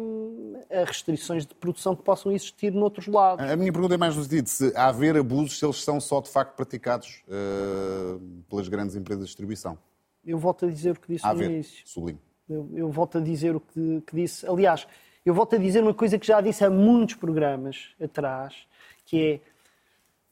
a, 0.81 0.85
restrições 0.85 1.47
de 1.47 1.55
produção 1.55 1.95
que 1.95 2.03
possam 2.03 2.33
existir 2.33 2.73
noutros 2.73 3.07
lados. 3.07 3.49
A 3.49 3.57
minha 3.57 3.73
pergunta 3.73 3.95
é 3.95 3.97
mais 3.97 4.17
no 4.17 4.23
sentido 4.23 4.49
se 4.49 4.73
há 4.75 4.89
haver 4.89 5.17
abusos, 5.17 5.59
se 5.59 5.65
eles 5.65 5.83
são 5.85 6.01
só 6.01 6.21
de 6.21 6.29
facto 6.29 6.57
praticados 6.57 7.23
uh, 7.29 8.19
pelas 8.49 8.69
grandes 8.69 8.97
empresas 8.97 9.25
de 9.25 9.29
distribuição. 9.29 9.79
Eu 10.25 10.39
volto 10.39 10.67
a 10.67 10.69
dizer 10.69 10.93
o 10.93 11.01
que 11.01 11.13
disse 11.13 11.27
a 11.27 11.35
no 11.35 11.43
início. 11.43 11.83
Sublime. 11.87 12.19
Eu, 12.49 12.69
eu, 12.73 12.91
volto 12.91 13.19
a 13.19 13.21
dizer 13.21 13.57
o 13.57 13.61
que, 13.61 14.03
que 14.07 14.17
disse. 14.17 14.47
Aliás, 14.47 14.87
eu 15.25 15.35
volto 15.35 15.57
a 15.57 15.59
dizer 15.59 15.83
uma 15.83 15.95
coisa 15.95 16.19
que 16.19 16.27
já 16.27 16.41
disse 16.41 16.65
há 16.65 16.71
muitos 16.71 17.15
programas 17.15 17.95
atrás, 18.01 18.67
que 19.05 19.21
é 19.21 19.41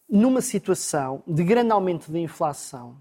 numa 0.08 0.40
situação 0.40 1.22
de 1.26 1.44
grande 1.44 1.70
aumento 1.70 2.10
da 2.10 2.18
inflação, 2.18 2.96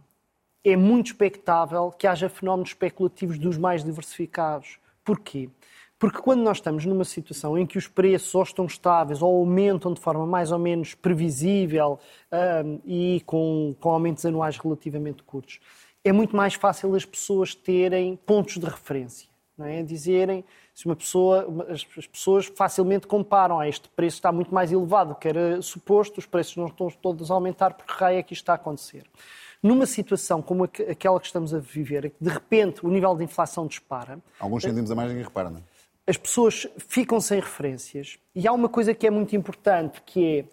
é 0.63 0.75
muito 0.75 1.07
expectável 1.07 1.91
que 1.91 2.05
haja 2.05 2.29
fenómenos 2.29 2.69
especulativos 2.69 3.39
dos 3.39 3.57
mais 3.57 3.83
diversificados. 3.83 4.77
Porquê? 5.03 5.49
Porque 5.97 6.19
quando 6.19 6.41
nós 6.41 6.57
estamos 6.57 6.85
numa 6.85 7.03
situação 7.03 7.57
em 7.57 7.65
que 7.65 7.77
os 7.77 7.87
preços 7.87 8.33
ou 8.33 8.43
estão 8.43 8.65
estáveis 8.65 9.21
ou 9.21 9.35
aumentam 9.35 9.93
de 9.93 9.99
forma 9.99 10.25
mais 10.25 10.51
ou 10.51 10.59
menos 10.59 10.93
previsível 10.93 11.99
um, 12.31 12.79
e 12.85 13.21
com, 13.25 13.75
com 13.79 13.89
aumentos 13.89 14.25
anuais 14.25 14.57
relativamente 14.57 15.23
curtos, 15.23 15.59
é 16.09 16.11
muito 16.11 16.35
mais 16.35 16.55
fácil 16.55 16.95
as 16.95 17.05
pessoas 17.05 17.53
terem 17.53 18.15
pontos 18.15 18.57
de 18.57 18.65
referência. 18.65 19.29
Não 19.55 19.65
é? 19.65 19.83
Dizerem, 19.83 20.43
Se 20.73 20.85
uma 20.85 20.95
pessoa, 20.95 21.45
as, 21.69 21.85
as 21.97 22.07
pessoas 22.07 22.45
facilmente 22.47 23.05
comparam, 23.05 23.59
ah, 23.59 23.67
este 23.67 23.89
preço 23.89 24.15
está 24.15 24.31
muito 24.31 24.53
mais 24.53 24.71
elevado 24.71 25.09
do 25.09 25.15
que 25.15 25.27
era 25.27 25.61
suposto, 25.61 26.17
os 26.17 26.25
preços 26.25 26.55
não 26.55 26.67
estão 26.67 26.89
todos 26.89 27.29
a 27.29 27.33
aumentar, 27.33 27.73
porque 27.73 27.93
raio 27.93 28.17
é 28.17 28.23
que 28.23 28.33
isto 28.33 28.43
está 28.43 28.53
a 28.53 28.55
acontecer. 28.55 29.03
Numa 29.61 29.85
situação 29.85 30.41
como 30.41 30.63
aquela 30.63 31.19
que 31.19 31.27
estamos 31.27 31.53
a 31.53 31.59
viver, 31.59 32.13
de 32.19 32.29
repente 32.29 32.83
o 32.85 32.89
nível 32.89 33.15
de 33.15 33.25
inflação 33.25 33.67
dispara. 33.67 34.17
Alguns 34.39 34.63
sentimos 34.63 34.89
a 34.89 34.95
mais 34.95 35.09
ninguém 35.09 35.25
repara, 35.25 35.49
não 35.49 35.59
é? 35.59 35.61
As 36.07 36.17
pessoas 36.17 36.65
ficam 36.79 37.19
sem 37.21 37.39
referências 37.39 38.17
e 38.33 38.47
há 38.47 38.51
uma 38.51 38.67
coisa 38.67 38.95
que 38.95 39.05
é 39.05 39.11
muito 39.11 39.35
importante, 39.35 40.01
que 40.03 40.25
é 40.25 40.45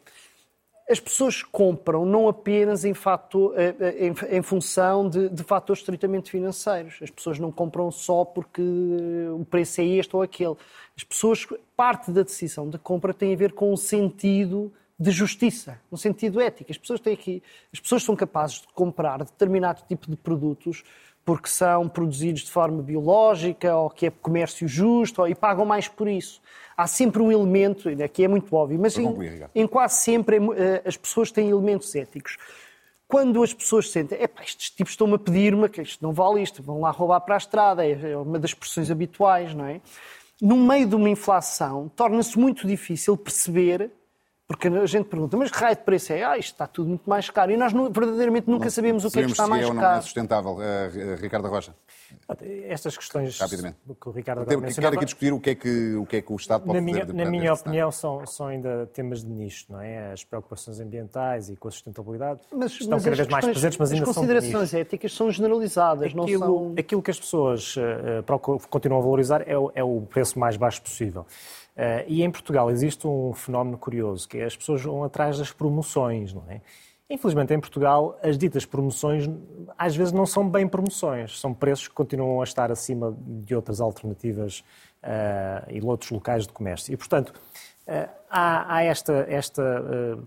as 0.88 1.00
pessoas 1.00 1.42
compram 1.42 2.06
não 2.06 2.28
apenas 2.28 2.84
em, 2.84 2.94
fator, 2.94 3.52
eh, 3.56 3.74
eh, 3.80 4.06
em, 4.06 4.36
em 4.38 4.42
função 4.42 5.08
de, 5.08 5.28
de, 5.28 5.42
fatores 5.42 5.82
estritamente 5.82 6.30
financeiros. 6.30 6.98
As 7.02 7.10
pessoas 7.10 7.38
não 7.40 7.50
compram 7.50 7.90
só 7.90 8.24
porque 8.24 8.62
o 8.62 9.44
preço 9.44 9.80
é 9.80 9.84
este 9.84 10.14
ou 10.14 10.22
aquele. 10.22 10.54
As 10.96 11.02
pessoas, 11.02 11.44
parte 11.76 12.12
da 12.12 12.22
decisão 12.22 12.70
de 12.70 12.78
compra 12.78 13.12
tem 13.12 13.34
a 13.34 13.36
ver 13.36 13.52
com 13.52 13.72
o 13.72 13.76
sentido 13.76 14.72
de 14.98 15.10
justiça, 15.10 15.78
um 15.90 15.96
sentido 15.96 16.40
ético. 16.40 16.70
As 16.70 16.78
pessoas 16.78 17.00
têm 17.00 17.12
aqui, 17.12 17.42
as 17.72 17.80
pessoas 17.80 18.02
são 18.02 18.14
capazes 18.14 18.60
de 18.60 18.68
comprar 18.68 19.18
determinado 19.18 19.82
tipo 19.88 20.08
de 20.08 20.16
produtos 20.16 20.84
porque 21.26 21.48
são 21.48 21.88
produzidos 21.88 22.42
de 22.42 22.50
forma 22.50 22.80
biológica 22.80 23.76
ou 23.76 23.90
que 23.90 24.06
é 24.06 24.10
comércio 24.10 24.66
justo 24.66 25.20
ou, 25.20 25.28
e 25.28 25.34
pagam 25.34 25.66
mais 25.66 25.88
por 25.88 26.08
isso 26.08 26.40
há 26.76 26.86
sempre 26.86 27.22
um 27.22 27.32
elemento, 27.32 27.88
que 28.12 28.22
é 28.22 28.28
muito 28.28 28.54
óbvio, 28.54 28.78
mas 28.78 28.98
em, 28.98 29.08
em, 29.54 29.66
quase 29.66 30.02
sempre 30.02 30.36
eh, 30.36 30.82
as 30.84 30.96
pessoas 30.96 31.30
têm 31.30 31.48
elementos 31.48 31.94
éticos. 31.94 32.36
Quando 33.08 33.42
as 33.42 33.54
pessoas 33.54 33.90
sentem, 33.90 34.18
é 34.18 34.28
estes 34.42 34.70
tipos 34.70 34.92
estão-me 34.92 35.14
a 35.14 35.18
pedir-me 35.18 35.68
que 35.68 35.80
isto 35.80 36.04
não 36.04 36.12
vale 36.12 36.42
isto, 36.42 36.62
vão 36.62 36.80
lá 36.80 36.90
roubar 36.90 37.20
para 37.20 37.36
a 37.36 37.38
estrada, 37.38 37.86
é, 37.86 38.12
é 38.12 38.16
uma 38.16 38.38
das 38.38 38.50
expressões 38.50 38.90
habituais, 38.90 39.54
não 39.54 39.64
é? 39.64 39.80
No 40.42 40.56
meio 40.56 40.86
de 40.86 40.94
uma 40.94 41.08
inflação, 41.08 41.90
torna-se 41.96 42.38
muito 42.38 42.66
difícil 42.66 43.16
perceber 43.16 43.90
porque 44.48 44.68
a 44.68 44.86
gente 44.86 45.06
pergunta, 45.06 45.36
mas 45.36 45.50
que 45.50 45.58
raio 45.58 45.74
de 45.74 45.82
preço 45.82 46.12
é? 46.12 46.22
Ah, 46.22 46.38
isto 46.38 46.52
está 46.52 46.68
tudo 46.68 46.88
muito 46.88 47.10
mais 47.10 47.28
caro. 47.30 47.50
E 47.50 47.56
nós 47.56 47.72
verdadeiramente 47.72 48.48
nunca 48.48 48.66
não, 48.66 48.70
sabemos 48.70 49.04
o 49.04 49.10
que 49.10 49.18
é 49.18 49.24
que 49.24 49.32
está 49.32 49.46
mais 49.48 49.66
caro. 49.66 49.74
Não 49.74 49.90
é 49.90 50.00
sustentável, 50.00 50.52
uh, 50.52 51.16
Ricardo 51.20 51.48
Rocha. 51.48 51.74
Estas 52.68 52.96
questões 52.96 53.36
Rapidamente. 53.40 53.76
que 54.00 54.08
o 54.08 54.12
Ricardo 54.12 54.42
agora 54.42 54.56
mencionava... 54.58 54.92
Quero 54.92 54.96
aqui 54.96 55.04
discutir 55.04 55.32
o 55.32 55.40
que 55.40 55.50
é 55.50 55.54
que 55.56 55.94
o, 55.96 56.06
que 56.06 56.16
é 56.16 56.22
que 56.22 56.32
o 56.32 56.36
Estado 56.36 56.64
pode 56.64 56.78
na 56.78 56.80
minha, 56.80 57.00
fazer. 57.00 57.12
Na 57.12 57.24
minha 57.24 57.52
opinião, 57.52 57.90
são, 57.90 58.24
são 58.24 58.46
ainda 58.46 58.86
temas 58.94 59.24
de 59.24 59.28
nicho, 59.28 59.66
não 59.68 59.80
é? 59.80 60.12
As 60.12 60.22
preocupações 60.22 60.78
ambientais 60.78 61.50
e 61.50 61.56
com 61.56 61.66
a 61.66 61.70
sustentabilidade 61.72 62.40
mas, 62.52 62.70
estão 62.72 62.90
mas 62.90 63.04
cada 63.04 63.16
vez 63.16 63.28
mais 63.28 63.44
presentes, 63.44 63.78
mas 63.78 63.90
ainda 63.90 64.04
são 64.04 64.10
As 64.10 64.16
considerações 64.16 64.74
éticas 64.74 65.12
são 65.12 65.28
generalizadas, 65.28 66.06
aquilo, 66.06 66.38
não 66.38 66.38
são... 66.38 66.74
Aquilo 66.78 67.02
que 67.02 67.10
as 67.10 67.18
pessoas 67.18 67.76
uh, 67.76 68.60
continuam 68.70 69.00
a 69.00 69.04
valorizar 69.04 69.42
é 69.44 69.58
o, 69.58 69.72
é 69.74 69.82
o 69.82 70.02
preço 70.02 70.38
mais 70.38 70.56
baixo 70.56 70.80
possível. 70.82 71.26
Uh, 71.76 72.04
e 72.06 72.22
em 72.22 72.30
Portugal 72.30 72.70
existe 72.70 73.06
um 73.06 73.34
fenómeno 73.34 73.76
curioso, 73.76 74.26
que 74.26 74.38
é 74.38 74.46
as 74.46 74.56
pessoas 74.56 74.80
vão 74.80 75.04
atrás 75.04 75.36
das 75.36 75.52
promoções, 75.52 76.32
não 76.32 76.42
é? 76.48 76.62
Infelizmente, 77.08 77.52
em 77.52 77.60
Portugal, 77.60 78.18
as 78.22 78.36
ditas 78.36 78.64
promoções 78.64 79.30
às 79.76 79.94
vezes 79.94 80.12
não 80.12 80.24
são 80.26 80.48
bem 80.48 80.66
promoções, 80.66 81.38
são 81.38 81.52
preços 81.54 81.86
que 81.86 81.94
continuam 81.94 82.40
a 82.40 82.44
estar 82.44 82.72
acima 82.72 83.16
de 83.20 83.54
outras 83.54 83.80
alternativas 83.80 84.64
uh, 85.04 85.70
e 85.70 85.80
outros 85.82 86.10
locais 86.10 86.46
de 86.46 86.52
comércio. 86.52 86.92
E, 86.92 86.96
portanto, 86.96 87.28
uh, 87.86 88.08
há, 88.28 88.76
há, 88.76 88.82
esta, 88.82 89.26
esta, 89.28 90.18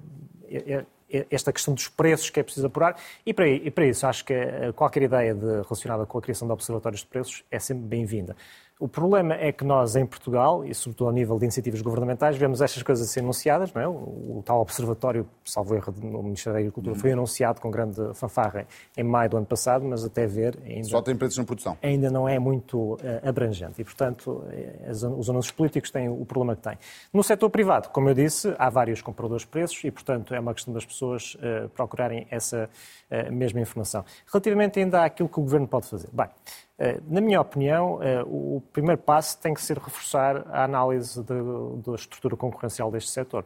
esta 1.30 1.52
questão 1.52 1.74
dos 1.74 1.90
preços 1.90 2.30
que 2.30 2.40
é 2.40 2.44
preciso 2.44 2.68
apurar, 2.68 2.96
e 3.26 3.34
para, 3.34 3.50
e 3.50 3.72
para 3.72 3.88
isso 3.88 4.06
acho 4.06 4.24
que 4.24 4.36
qualquer 4.76 5.02
ideia 5.02 5.34
de, 5.34 5.46
relacionada 5.64 6.06
com 6.06 6.18
a 6.20 6.22
criação 6.22 6.48
de 6.48 6.54
observatórios 6.54 7.02
de 7.02 7.08
preços 7.08 7.44
é 7.50 7.60
sempre 7.60 7.84
bem-vinda. 7.86 8.38
O 8.80 8.88
problema 8.88 9.34
é 9.34 9.52
que 9.52 9.66
nós, 9.66 9.98
em 9.98 10.06
Portugal, 10.06 10.64
e 10.64 10.74
sobretudo 10.74 11.08
ao 11.08 11.14
nível 11.14 11.38
de 11.38 11.44
iniciativas 11.44 11.82
governamentais, 11.82 12.38
vemos 12.38 12.62
estas 12.62 12.82
coisas 12.82 13.10
a 13.10 13.12
ser 13.12 13.20
anunciadas. 13.20 13.74
Não 13.74 13.82
é? 13.82 13.88
o, 13.90 14.42
tal 14.46 14.62
observatório, 14.62 15.28
salvo 15.44 15.76
erro, 15.76 15.94
no 16.02 16.24
Ministério 16.24 16.54
da 16.54 16.60
Agricultura, 16.60 16.96
foi 16.96 17.12
anunciado 17.12 17.60
com 17.60 17.70
grande 17.70 18.02
fanfarra 18.14 18.66
em 18.96 19.04
maio 19.04 19.32
do 19.32 19.36
ano 19.36 19.46
passado, 19.46 19.84
mas 19.84 20.06
até 20.06 20.26
ver... 20.26 20.58
Ainda, 20.66 20.88
Só 20.88 21.02
tem 21.02 21.14
preços 21.14 21.38
na 21.38 21.44
produção. 21.44 21.78
Ainda 21.84 22.10
não 22.10 22.30
é 22.30 22.40
muito 22.40 22.94
uh, 22.94 23.00
abrangente. 23.28 23.82
E, 23.82 23.84
portanto, 23.84 24.46
as, 24.88 25.04
os 25.04 25.30
anúncios 25.30 25.52
políticos 25.52 25.92
têm 25.92 26.08
o 26.08 26.26
problema 26.26 26.56
que 26.56 26.62
têm. 26.62 26.78
No 27.12 27.22
setor 27.22 27.50
privado, 27.50 27.90
como 27.90 28.08
eu 28.08 28.14
disse, 28.14 28.56
há 28.58 28.70
vários 28.70 29.02
compradores 29.02 29.44
de 29.44 29.50
preços 29.50 29.84
e, 29.84 29.92
portanto, 29.92 30.34
é 30.34 30.40
uma 30.40 30.54
questão 30.54 30.74
das 30.74 30.86
pessoas 30.86 31.36
uh, 31.36 31.68
procurarem 31.76 32.26
essa 32.32 32.70
uh, 33.12 33.30
mesma 33.30 33.60
informação. 33.60 34.06
Relativamente 34.32 34.80
ainda 34.80 35.04
àquilo 35.04 35.28
que 35.28 35.38
o 35.38 35.44
Governo 35.44 35.68
pode 35.68 35.86
fazer. 35.88 36.08
Bem, 36.14 36.28
eh, 36.28 36.69
na 37.10 37.20
minha 37.20 37.42
opinião, 37.42 38.02
eh, 38.02 38.24
o 38.26 38.64
primeiro 38.72 39.02
passo 39.02 39.38
tem 39.38 39.54
que 39.54 39.62
ser 39.62 39.78
reforçar 39.78 40.46
a 40.48 40.64
análise 40.64 41.22
da 41.22 41.94
estrutura 41.94 42.38
concorrencial 42.38 42.90
deste 42.90 43.12
setor. 43.12 43.44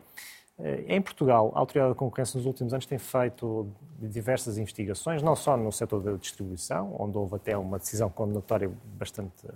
Eh, 0.59 0.83
em 0.87 1.01
Portugal, 1.01 1.51
a 1.55 1.59
Autoridade 1.59 1.93
da 1.93 1.97
Concorrência 1.97 2.37
nos 2.37 2.45
últimos 2.45 2.73
anos 2.73 2.85
tem 2.85 2.99
feito 2.99 3.67
diversas 3.99 4.59
investigações, 4.59 5.23
não 5.23 5.35
só 5.35 5.57
no 5.57 5.71
setor 5.71 6.03
da 6.03 6.11
distribuição, 6.11 6.95
onde 6.99 7.17
houve 7.17 7.35
até 7.35 7.57
uma 7.57 7.79
decisão 7.79 8.07
condenatória 8.07 8.69
bastante, 8.99 9.47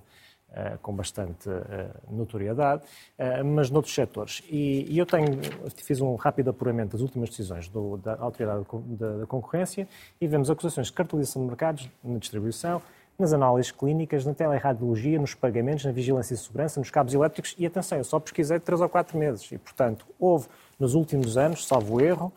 com 0.81 0.95
bastante 0.95 1.49
notoriedade, 2.09 2.81
mas 3.45 3.69
noutros 3.69 3.93
setores. 3.93 4.41
E 4.49 4.97
eu 4.97 5.05
tenho, 5.05 5.27
fiz 5.75 5.99
um 5.99 6.15
rápido 6.15 6.49
apuramento 6.49 6.93
das 6.93 7.01
últimas 7.01 7.29
decisões 7.29 7.67
do, 7.67 7.97
da 7.97 8.15
Autoridade 8.15 8.65
da 8.97 9.27
Concorrência 9.27 9.87
e 10.21 10.25
vemos 10.25 10.49
acusações 10.49 10.87
de 10.87 10.93
cartelização 10.93 11.41
de 11.41 11.49
mercados 11.49 11.89
na 12.01 12.17
distribuição, 12.17 12.81
nas 13.17 13.33
análises 13.33 13.71
clínicas, 13.71 14.25
na 14.25 14.33
teleradiologia, 14.33 15.19
nos 15.19 15.33
pagamentos, 15.33 15.85
na 15.85 15.91
vigilância 15.91 16.35
e 16.35 16.37
segurança, 16.37 16.79
nos 16.79 16.91
cabos 16.91 17.13
elétricos 17.13 17.55
e, 17.57 17.65
atenção, 17.65 17.97
eu 17.97 18.03
só 18.03 18.19
pesquisei 18.19 18.59
de 18.59 18.65
3 18.65 18.81
ou 18.81 18.89
4 18.89 19.17
meses 19.17 19.51
e, 19.51 19.57
portanto, 19.57 20.05
houve 20.19 20.47
nos 20.79 20.93
últimos 20.93 21.37
anos, 21.37 21.65
salvo 21.65 21.99
erro, 21.99 22.31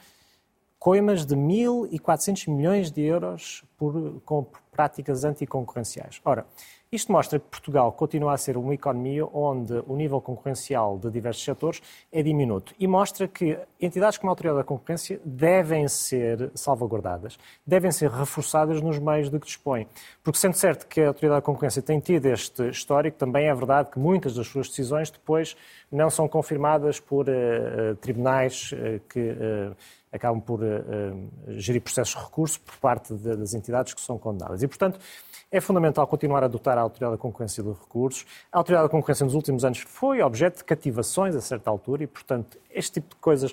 coimas 0.79 1.27
de 1.27 1.37
1.400 1.37 2.51
milhões 2.51 2.91
de 2.91 3.03
euros 3.03 3.63
por, 3.77 4.21
com 4.25 4.47
práticas 4.73 5.25
anticoncorrenciais. 5.25 6.21
Ora, 6.25 6.47
isto 6.93 7.13
mostra 7.13 7.39
que 7.39 7.47
Portugal 7.47 7.93
continua 7.93 8.35
a 8.35 8.37
ser 8.37 8.57
uma 8.57 8.75
economia 8.75 9.25
onde 9.27 9.75
o 9.87 9.95
nível 9.95 10.21
concorrencial 10.21 10.99
de 10.99 11.09
diversos 11.09 11.45
setores 11.45 11.81
é 12.11 12.21
diminuto 12.21 12.75
e 12.81 12.87
mostra 12.89 13.29
que 13.29 13.57
entidades 13.81 14.19
como 14.19 14.31
a 14.31 14.33
Autoridade 14.33 14.59
da 14.59 14.65
Concorrência 14.65 15.21
devem 15.25 15.87
ser 15.87 16.51
salvaguardadas, 16.53 17.39
devem 17.65 17.93
ser 17.93 18.11
reforçadas 18.11 18.83
nos 18.83 18.99
meios 18.99 19.31
de 19.31 19.39
que 19.39 19.47
dispõem. 19.47 19.87
Porque, 20.21 20.41
sendo 20.41 20.55
certo 20.55 20.89
que 20.89 21.01
a 21.01 21.09
Autoridade 21.09 21.41
da 21.41 21.47
Concorrência 21.47 21.81
tem 21.81 22.01
tido 22.01 22.27
este 22.27 22.69
histórico, 22.69 23.17
também 23.17 23.49
é 23.49 23.55
verdade 23.55 23.91
que 23.91 23.99
muitas 24.01 24.35
das 24.35 24.49
suas 24.49 24.69
decisões 24.69 25.13
depois 25.13 25.57
não 25.93 26.11
são 26.11 26.27
confirmadas 26.27 26.99
por 26.99 27.29
uh, 27.29 27.95
tribunais 28.01 28.73
uh, 28.73 29.01
que. 29.09 29.31
Uh, 29.31 29.77
acabam 30.13 30.41
por 30.41 30.61
gerir 31.49 31.81
processos 31.81 32.15
de 32.15 32.25
recurso 32.25 32.61
por 32.61 32.77
parte 32.77 33.15
de, 33.15 33.37
das 33.37 33.55
entidades 33.55 33.95
que 33.95 34.01
são 34.01 34.19
condenadas. 34.19 34.63
E, 34.63 34.69
portanto, 34.69 34.99
é 35.53 35.61
fundamental 35.61 36.07
continuar 36.07 36.45
a 36.45 36.49
dotar 36.49 36.79
a 36.79 36.81
Autoridade 36.81 37.13
da 37.13 37.19
Concorrência 37.19 37.63
de 37.63 37.71
recursos. 37.71 38.25
A 38.53 38.59
Autoridade 38.59 38.87
da 38.87 38.91
Concorrência 38.91 39.25
nos 39.25 39.35
últimos 39.35 39.65
anos 39.65 39.81
foi 39.81 40.23
objeto 40.23 40.59
de 40.59 40.65
cativações 40.65 41.35
a 41.35 41.41
certa 41.41 41.69
altura 41.69 42.05
e, 42.05 42.07
portanto, 42.07 42.57
este 42.71 43.01
tipo 43.01 43.15
de 43.15 43.21
coisas 43.21 43.53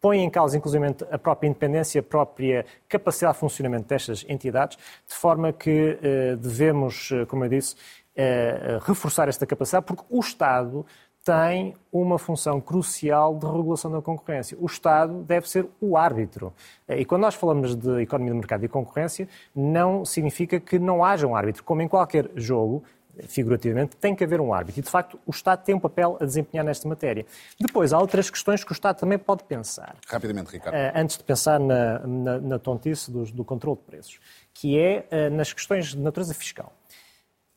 põe 0.00 0.20
em 0.20 0.28
causa, 0.28 0.56
inclusive, 0.56 0.84
a 1.10 1.18
própria 1.18 1.48
independência, 1.48 1.98
a 2.00 2.02
própria 2.02 2.66
capacidade 2.88 3.34
de 3.34 3.40
funcionamento 3.40 3.88
destas 3.88 4.24
entidades, 4.28 4.76
de 5.08 5.14
forma 5.14 5.50
que 5.50 5.98
eh, 6.02 6.36
devemos, 6.36 7.10
eh, 7.10 7.24
como 7.24 7.44
eu 7.44 7.48
disse, 7.48 7.74
eh, 8.14 8.78
reforçar 8.82 9.30
esta 9.30 9.46
capacidade, 9.46 9.86
porque 9.86 10.04
o 10.10 10.20
Estado 10.20 10.84
tem 11.24 11.74
uma 11.90 12.18
função 12.18 12.60
crucial 12.60 13.34
de 13.34 13.46
regulação 13.46 13.90
da 13.90 14.02
concorrência. 14.02 14.58
O 14.60 14.66
Estado 14.66 15.22
deve 15.22 15.48
ser 15.48 15.66
o 15.80 15.96
árbitro. 15.96 16.52
E 16.86 17.04
quando 17.06 17.22
nós 17.22 17.34
falamos 17.34 17.74
de 17.74 18.02
economia 18.02 18.32
de 18.32 18.38
mercado 18.38 18.64
e 18.64 18.68
concorrência, 18.68 19.26
não 19.56 20.04
significa 20.04 20.60
que 20.60 20.78
não 20.78 21.02
haja 21.02 21.26
um 21.26 21.34
árbitro. 21.34 21.64
Como 21.64 21.80
em 21.80 21.88
qualquer 21.88 22.30
jogo, 22.36 22.84
figurativamente, 23.26 23.96
tem 23.96 24.14
que 24.14 24.22
haver 24.22 24.38
um 24.38 24.52
árbitro. 24.52 24.80
E, 24.80 24.82
de 24.82 24.90
facto, 24.90 25.18
o 25.24 25.30
Estado 25.30 25.64
tem 25.64 25.74
um 25.74 25.80
papel 25.80 26.18
a 26.20 26.26
desempenhar 26.26 26.64
nesta 26.64 26.86
matéria. 26.86 27.24
Depois, 27.58 27.94
há 27.94 27.98
outras 27.98 28.28
questões 28.28 28.62
que 28.62 28.72
o 28.72 28.74
Estado 28.74 28.98
também 28.98 29.18
pode 29.18 29.44
pensar. 29.44 29.96
Rapidamente, 30.06 30.50
Ricardo. 30.50 30.74
Eh, 30.74 30.92
antes 30.94 31.16
de 31.16 31.24
pensar 31.24 31.58
na, 31.58 32.00
na, 32.00 32.38
na 32.38 32.58
tontice 32.58 33.10
do, 33.10 33.24
do 33.24 33.44
controle 33.44 33.78
de 33.78 33.84
preços, 33.84 34.20
que 34.52 34.78
é 34.78 35.06
eh, 35.10 35.30
nas 35.30 35.52
questões 35.52 35.86
de 35.86 35.98
natureza 35.98 36.34
fiscal. 36.34 36.70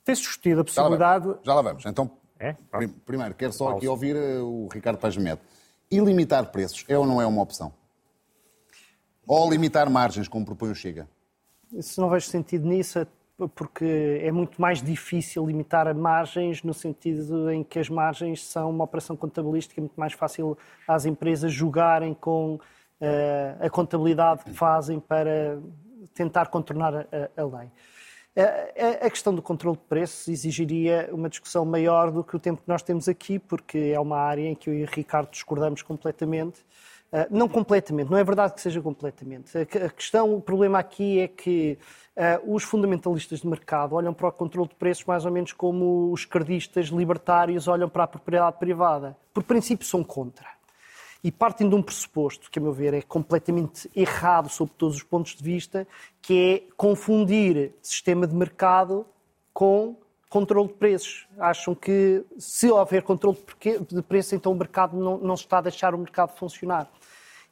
Tem-se 0.06 0.22
discutido 0.22 0.62
a 0.62 0.64
possibilidade... 0.64 1.26
Já 1.26 1.26
lá 1.26 1.34
vamos. 1.34 1.44
Já 1.44 1.54
lá 1.54 1.62
vamos. 1.62 1.86
Então, 1.86 2.10
é? 2.40 2.56
Primeiro, 3.06 3.34
quero 3.36 3.54
só 3.54 3.70
aqui 3.70 3.88
ouvir 3.88 4.16
eh, 4.16 4.40
o 4.40 4.68
Ricardo 4.72 4.98
Paz 4.98 5.16
Medo. 5.18 5.42
E 5.90 6.00
limitar 6.00 6.52
preços 6.52 6.84
é 6.88 6.98
ou 6.98 7.06
não 7.06 7.22
é 7.22 7.26
uma 7.26 7.42
opção? 7.42 7.74
Ou 9.26 9.50
limitar 9.50 9.90
margens, 9.90 10.28
como 10.28 10.46
propõe 10.46 10.72
o 10.72 10.76
Chega? 10.76 11.08
Se 11.82 12.00
não 12.00 12.10
vejo 12.10 12.28
sentido 12.28 12.68
nisso, 12.68 13.00
é 13.00 13.08
porque 13.54 14.22
é 14.24 14.32
muito 14.32 14.60
mais 14.60 14.82
difícil 14.82 15.46
limitar 15.46 15.94
margens 15.94 16.64
no 16.64 16.74
sentido 16.74 17.52
em 17.52 17.64
que 17.64 17.78
as 17.78 17.90
margens 17.90 18.44
são 18.44 18.70
uma 18.70 18.84
operação 18.84 19.16
contabilística, 19.16 19.80
muito 19.80 20.00
mais 20.00 20.14
fácil 20.14 20.58
às 20.88 21.06
empresas 21.06 21.52
jogarem 21.54 22.14
com 22.16 22.56
uh, 22.56 22.60
a 23.66 23.70
contabilidade 23.70 24.44
que 24.44 24.54
fazem 24.54 25.00
para 25.00 25.60
tentar 26.16 26.48
contornar 26.48 26.96
a, 26.96 27.06
a 27.42 27.44
lei. 27.44 27.70
A, 28.38 29.10
questão 29.10 29.34
do 29.34 29.42
controle 29.42 29.78
de 29.78 29.84
preços 29.86 30.28
exigiria 30.28 31.10
uma 31.12 31.28
discussão 31.28 31.66
maior 31.66 32.12
do 32.12 32.24
que 32.24 32.36
o 32.36 32.40
tempo 32.40 32.62
que 32.62 32.68
nós 32.68 32.84
temos 32.84 33.08
aqui, 33.10 33.40
porque 33.40 33.92
é 33.96 34.00
uma 34.00 34.20
área 34.20 34.48
em 34.48 34.54
que 34.54 34.70
eu 34.70 34.76
e 34.76 34.84
o 34.84 34.88
Ricardo 34.88 35.32
discordamos 35.32 35.82
completamente. 35.82 36.60
Uh, 37.12 37.26
não 37.32 37.48
completamente, 37.48 38.12
não 38.12 38.18
é 38.18 38.24
verdade 38.24 38.54
que 38.54 38.62
seja 38.62 38.80
completamente. 38.80 39.58
A, 39.58 39.90
questão, 39.90 40.36
o 40.36 40.42
problema 40.42 40.78
aqui 40.78 41.20
é 41.20 41.28
que 41.28 41.80
uh, 42.16 42.54
os 42.54 42.64
fundamentalistas 42.64 43.40
de 43.40 43.48
mercado 43.48 43.96
olham 43.96 44.14
para 44.14 44.28
o 44.28 44.32
controle 44.32 44.70
de 44.70 44.76
preços 44.76 45.06
mais 45.06 45.26
ou 45.26 45.32
menos 45.32 45.52
como 45.52 46.12
os 46.12 46.24
cardistas 46.24 46.88
libertários 46.88 47.68
olham 47.68 47.90
para 47.90 48.04
a 48.04 48.08
propriedade 48.08 48.60
privada. 48.60 49.18
Por 49.34 49.42
princípio, 49.42 49.88
são 49.88 50.04
contra 50.04 50.57
e 51.24 51.32
partem 51.32 51.68
de 51.68 51.76
um 51.76 51.82
pressuposto, 51.82 52.50
que 52.50 52.60
a 52.60 52.62
meu 52.62 52.72
ver 52.72 52.94
é 52.94 53.02
completamente 53.02 53.90
errado 53.96 54.50
sob 54.50 54.72
todos 54.78 54.98
os 54.98 55.04
pontos 55.04 55.36
de 55.36 55.44
vista, 55.44 55.88
que 56.22 56.68
é 56.70 56.74
confundir 56.76 57.74
sistema 57.82 58.28
de 58.28 58.36
mercado 58.36 59.06
com 59.54 59.96
controle 60.30 60.68
de 60.68 60.76
preços. 60.76 61.28
Acham 61.40 61.74
que 61.74 62.24
se 62.38 62.70
houver 62.70 63.02
controle 63.02 63.38
de 63.90 64.02
preços, 64.02 64.34
então 64.34 64.52
o 64.52 64.56
mercado 64.56 64.98
não, 64.98 65.18
não 65.18 65.34
está 65.34 65.60
a 65.60 65.62
deixar 65.62 65.96
o 65.96 65.98
mercado 65.98 66.36
funcionar. 66.36 66.90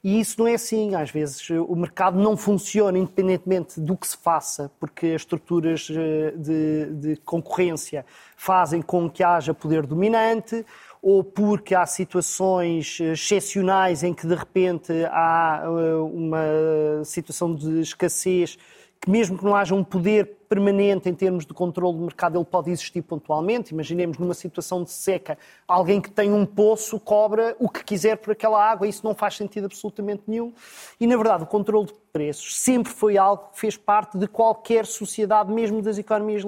E 0.05 0.19
isso 0.19 0.39
não 0.39 0.47
é 0.47 0.53
assim. 0.53 0.93
Às 0.93 1.09
vezes 1.09 1.49
o 1.49 1.75
mercado 1.75 2.19
não 2.19 2.37
funciona 2.37 2.95
independentemente 2.95 3.81
do 3.81 3.97
que 3.97 4.07
se 4.07 4.15
faça, 4.15 4.71
porque 4.79 5.07
as 5.07 5.21
estruturas 5.23 5.87
eh, 5.89 6.31
de, 6.37 6.85
de 6.93 7.15
concorrência 7.21 8.05
fazem 8.37 8.83
com 8.83 9.09
que 9.09 9.23
haja 9.23 9.51
poder 9.51 9.87
dominante, 9.87 10.63
ou 11.05 11.23
porque 11.23 11.75
há 11.75 11.85
situações 11.85 12.97
eh, 12.99 13.11
excepcionais 13.11 14.01
em 14.01 14.11
que 14.11 14.25
de 14.25 14.33
repente 14.33 14.91
há 15.11 15.61
eh, 15.63 15.95
uma 15.97 17.03
situação 17.03 17.53
de 17.53 17.79
escassez 17.81 18.57
que 18.99 19.07
mesmo 19.07 19.37
que 19.37 19.45
não 19.45 19.55
haja 19.55 19.75
um 19.75 19.83
poder 19.83 20.35
permanente 20.47 21.09
em 21.09 21.13
termos 21.13 21.45
de 21.45 21.53
controle 21.53 21.97
do 21.97 22.03
mercado, 22.03 22.37
ele 22.37 22.45
pode 22.45 22.71
existir 22.71 23.01
pontualmente. 23.01 23.73
Imaginemos 23.73 24.17
numa 24.17 24.33
situação 24.33 24.83
de 24.83 24.91
seca, 24.91 25.37
alguém 25.67 26.01
que 26.01 26.09
tem 26.09 26.31
um 26.31 26.45
poço 26.45 26.99
cobra 26.99 27.55
o 27.59 27.69
que 27.69 27.83
quiser 27.83 28.17
por 28.17 28.31
aquela 28.31 28.63
água, 28.63 28.87
isso 28.87 29.05
não 29.05 29.13
faz 29.13 29.35
sentido 29.35 29.65
absolutamente 29.65 30.23
nenhum. 30.27 30.53
E, 30.99 31.07
na 31.07 31.15
verdade, 31.15 31.43
o 31.43 31.47
controle 31.47 31.87
de 31.87 31.93
preços 32.13 32.57
sempre 32.57 32.93
foi 32.93 33.17
algo 33.17 33.49
que 33.51 33.59
fez 33.59 33.75
parte 33.75 34.17
de 34.17 34.25
qualquer 34.25 34.85
sociedade, 34.85 35.51
mesmo 35.51 35.81
das 35.81 35.97
economias 35.97 36.43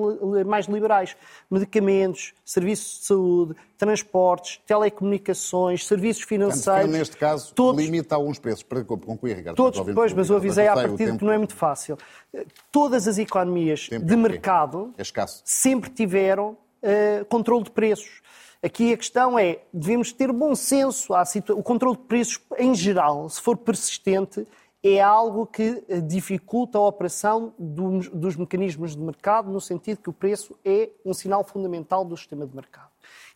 mais 0.46 0.66
liberais. 0.68 1.18
Medicamentos, 1.52 2.34
serviços 2.46 3.00
de 3.00 3.06
saúde, 3.06 3.56
transportes, 3.78 4.62
telecomunicações, 4.66 5.86
serviços 5.86 6.24
financeiros. 6.24 6.84
Portanto, 6.84 6.92
neste 6.98 7.18
caso, 7.18 7.54
todos, 7.54 7.84
limita 7.84 8.16
alguns 8.16 8.40
preços. 8.40 8.64
Para 8.64 8.82
concluir, 8.84 9.36
Ricardo. 9.36 9.58
Todos, 9.58 9.94
pois, 9.94 10.14
mas 10.14 10.30
eu 10.30 10.38
avisei 10.38 10.68
à 10.68 10.74
partida 10.74 11.18
que 11.18 11.26
não 11.26 11.34
é 11.34 11.38
muito 11.38 11.54
fácil. 11.54 11.98
Todas 12.72 13.06
as 13.06 13.18
economias 13.18 13.87
de 13.90 14.16
mercado 14.16 14.94
é 14.98 15.04
sempre 15.44 15.90
tiveram 15.90 16.52
uh, 16.52 17.26
controle 17.30 17.64
de 17.64 17.72
preços. 17.72 18.22
Aqui 18.62 18.92
a 18.92 18.98
questão 18.98 19.38
é, 19.38 19.60
devemos 19.72 20.12
ter 20.12 20.32
bom 20.32 20.56
senso. 20.56 21.14
O 21.56 21.64
controle 21.64 21.96
de 21.96 22.04
preços, 22.04 22.42
em 22.58 22.74
geral, 22.74 23.30
se 23.30 23.40
for 23.40 23.56
persistente, 23.56 24.48
é 24.84 25.02
algo 25.02 25.46
que 25.46 25.84
eh, 25.88 26.00
dificulta 26.00 26.78
a 26.78 26.82
operação 26.82 27.54
dos, 27.58 28.10
dos, 28.10 28.36
mecanismos 28.36 28.96
de 28.96 29.02
mercado, 29.02 29.52
no 29.52 29.60
sentido 29.60 30.02
que 30.02 30.10
o 30.10 30.14
preço 30.14 30.58
é 30.64 30.90
um 31.04 31.14
sinal 31.14 31.44
fundamental 31.44 32.06
do 32.06 32.16
sistema 32.16 32.46
de 32.46 32.56
mercado. 32.56 32.90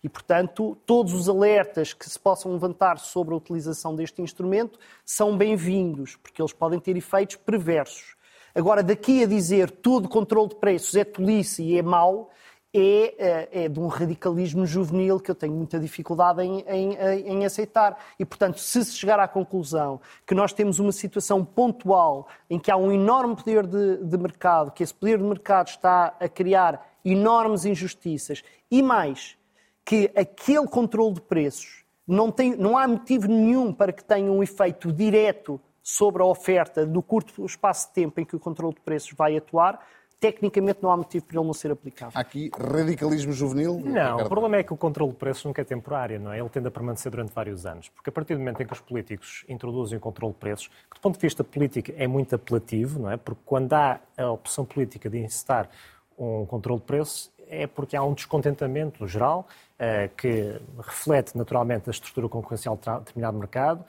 E, 0.03 0.09
portanto, 0.09 0.77
todos 0.85 1.13
os 1.13 1.27
alertas 1.27 1.93
que 1.93 2.09
se 2.09 2.19
possam 2.19 2.51
levantar 2.51 2.97
sobre 2.97 3.33
a 3.33 3.37
utilização 3.37 3.95
deste 3.95 4.21
instrumento 4.21 4.79
são 5.05 5.37
bem-vindos, 5.37 6.15
porque 6.15 6.41
eles 6.41 6.53
podem 6.53 6.79
ter 6.79 6.95
efeitos 6.95 7.35
perversos. 7.35 8.15
Agora, 8.53 8.83
daqui 8.83 9.23
a 9.23 9.27
dizer 9.27 9.71
todo 9.71 10.09
controle 10.09 10.49
de 10.49 10.55
preços 10.55 10.95
é 10.95 11.03
tolice 11.03 11.63
e 11.63 11.77
é 11.77 11.81
mau, 11.81 12.31
é, 12.73 12.79
é, 13.17 13.63
é, 13.63 13.69
de 13.69 13.79
um 13.79 13.87
radicalismo 13.87 14.65
juvenil 14.65 15.19
que 15.19 15.29
eu 15.29 15.35
tenho 15.35 15.53
muita 15.53 15.77
dificuldade 15.77 16.41
em, 16.41 16.61
em, 16.61 16.93
em, 17.27 17.45
aceitar. 17.45 17.97
E, 18.17 18.23
portanto, 18.23 18.59
se 18.59 18.85
se 18.85 18.95
chegar 18.95 19.19
à 19.19 19.27
conclusão 19.27 19.99
que 20.25 20.33
nós 20.33 20.53
temos 20.53 20.79
uma 20.79 20.93
situação 20.93 21.43
pontual 21.43 22.27
em 22.49 22.57
que 22.57 22.71
há 22.71 22.77
um 22.77 22.91
enorme 22.91 23.35
poder 23.35 23.67
de, 23.67 23.97
de 23.97 24.17
mercado, 24.17 24.71
que 24.71 24.83
esse 24.83 24.93
poder 24.93 25.17
de 25.17 25.23
mercado 25.23 25.67
está 25.67 26.15
a 26.17 26.29
criar 26.29 26.89
enormes 27.03 27.65
injustiças 27.65 28.41
e 28.69 28.81
mais, 28.81 29.35
que 29.83 30.09
aquele 30.15 30.67
controle 30.67 31.15
de 31.15 31.21
preços 31.21 31.83
não, 32.07 32.31
tem, 32.31 32.55
não 32.55 32.77
há 32.77 32.87
motivo 32.87 33.27
nenhum 33.27 33.73
para 33.73 33.91
que 33.91 34.03
tenha 34.03 34.31
um 34.31 34.41
efeito 34.41 34.93
direto 34.93 35.59
sobre 35.81 36.21
a 36.21 36.25
oferta 36.25 36.85
do 36.85 37.01
curto 37.01 37.45
espaço 37.45 37.87
de 37.87 37.93
tempo 37.93 38.19
em 38.19 38.25
que 38.25 38.35
o 38.35 38.39
controle 38.39 38.75
de 38.75 38.81
preços 38.81 39.13
vai 39.13 39.35
atuar, 39.35 39.79
tecnicamente 40.21 40.83
não 40.83 40.91
há 40.91 40.97
motivo 40.97 41.25
para 41.25 41.39
ele 41.39 41.47
não 41.47 41.53
ser 41.53 41.71
aplicável. 41.71 42.13
Há 42.15 42.21
aqui 42.21 42.51
radicalismo 42.55 43.33
juvenil? 43.33 43.81
Não, 43.83 44.17
o 44.17 44.29
problema 44.29 44.57
é 44.57 44.63
que 44.63 44.71
o 44.71 44.77
controle 44.77 45.11
de 45.11 45.17
preços 45.17 45.43
nunca 45.43 45.61
é 45.61 45.65
temporário, 45.65 46.19
não 46.19 46.31
é? 46.31 46.39
Ele 46.39 46.47
tende 46.47 46.67
a 46.67 46.71
permanecer 46.71 47.11
durante 47.11 47.33
vários 47.33 47.65
anos. 47.65 47.89
Porque 47.89 48.11
a 48.11 48.13
partir 48.13 48.35
do 48.35 48.39
momento 48.39 48.61
em 48.61 48.67
que 48.67 48.71
os 48.73 48.79
políticos 48.79 49.43
introduzem 49.49 49.97
o 49.97 50.01
controle 50.01 50.33
de 50.33 50.39
preços, 50.39 50.67
que 50.67 50.95
do 50.95 51.01
ponto 51.01 51.15
de 51.15 51.21
vista 51.21 51.43
político 51.43 51.91
é 51.97 52.05
muito 52.05 52.35
apelativo, 52.35 52.99
não 52.99 53.09
é? 53.09 53.17
Porque 53.17 53.41
quando 53.43 53.73
há 53.73 53.99
a 54.15 54.29
opção 54.29 54.63
política 54.63 55.09
de 55.09 55.17
incitar 55.17 55.67
um 56.15 56.45
controle 56.45 56.79
de 56.79 56.85
preços, 56.85 57.31
é 57.49 57.65
porque 57.65 57.97
há 57.97 58.03
um 58.03 58.13
descontentamento 58.13 59.05
geral 59.07 59.47
eh, 59.77 60.09
que 60.15 60.61
reflete 60.77 61.35
naturalmente 61.35 61.89
a 61.89 61.91
estrutura 61.91 62.29
concorrencial 62.29 62.77
de 62.77 62.99
determinado 62.99 63.37
mercado, 63.37 63.83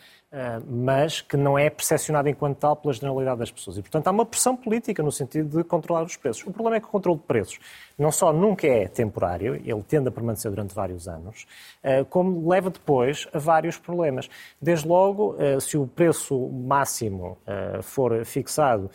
mas 0.66 1.20
que 1.20 1.36
não 1.36 1.58
é 1.58 1.68
percepcionado 1.68 2.28
enquanto 2.28 2.56
tal 2.56 2.74
pela 2.74 2.94
generalidade 2.94 3.38
das 3.38 3.50
pessoas. 3.50 3.76
E, 3.76 3.82
portanto, 3.82 4.06
há 4.08 4.10
uma 4.10 4.24
pressão 4.24 4.56
política 4.56 5.02
no 5.02 5.12
sentido 5.12 5.58
de 5.58 5.64
controlar 5.64 6.04
os 6.04 6.16
preços. 6.16 6.46
O 6.46 6.50
problema 6.50 6.76
é 6.76 6.80
que 6.80 6.86
o 6.86 6.90
controle 6.90 7.18
de 7.18 7.24
preços 7.24 7.58
não 7.98 8.10
só 8.10 8.32
nunca 8.32 8.66
é 8.66 8.88
temporário, 8.88 9.54
ele 9.56 9.82
tende 9.82 10.08
a 10.08 10.10
permanecer 10.10 10.50
durante 10.50 10.74
vários 10.74 11.06
anos, 11.06 11.46
eh, 11.82 12.02
como 12.04 12.48
leva 12.48 12.70
depois 12.70 13.28
a 13.32 13.38
vários 13.38 13.76
problemas. 13.76 14.28
Desde 14.60 14.88
logo, 14.88 15.36
se 15.60 15.76
o 15.76 15.86
preço 15.86 16.48
máximo 16.48 17.36
for 17.82 18.24
fixado 18.24 18.90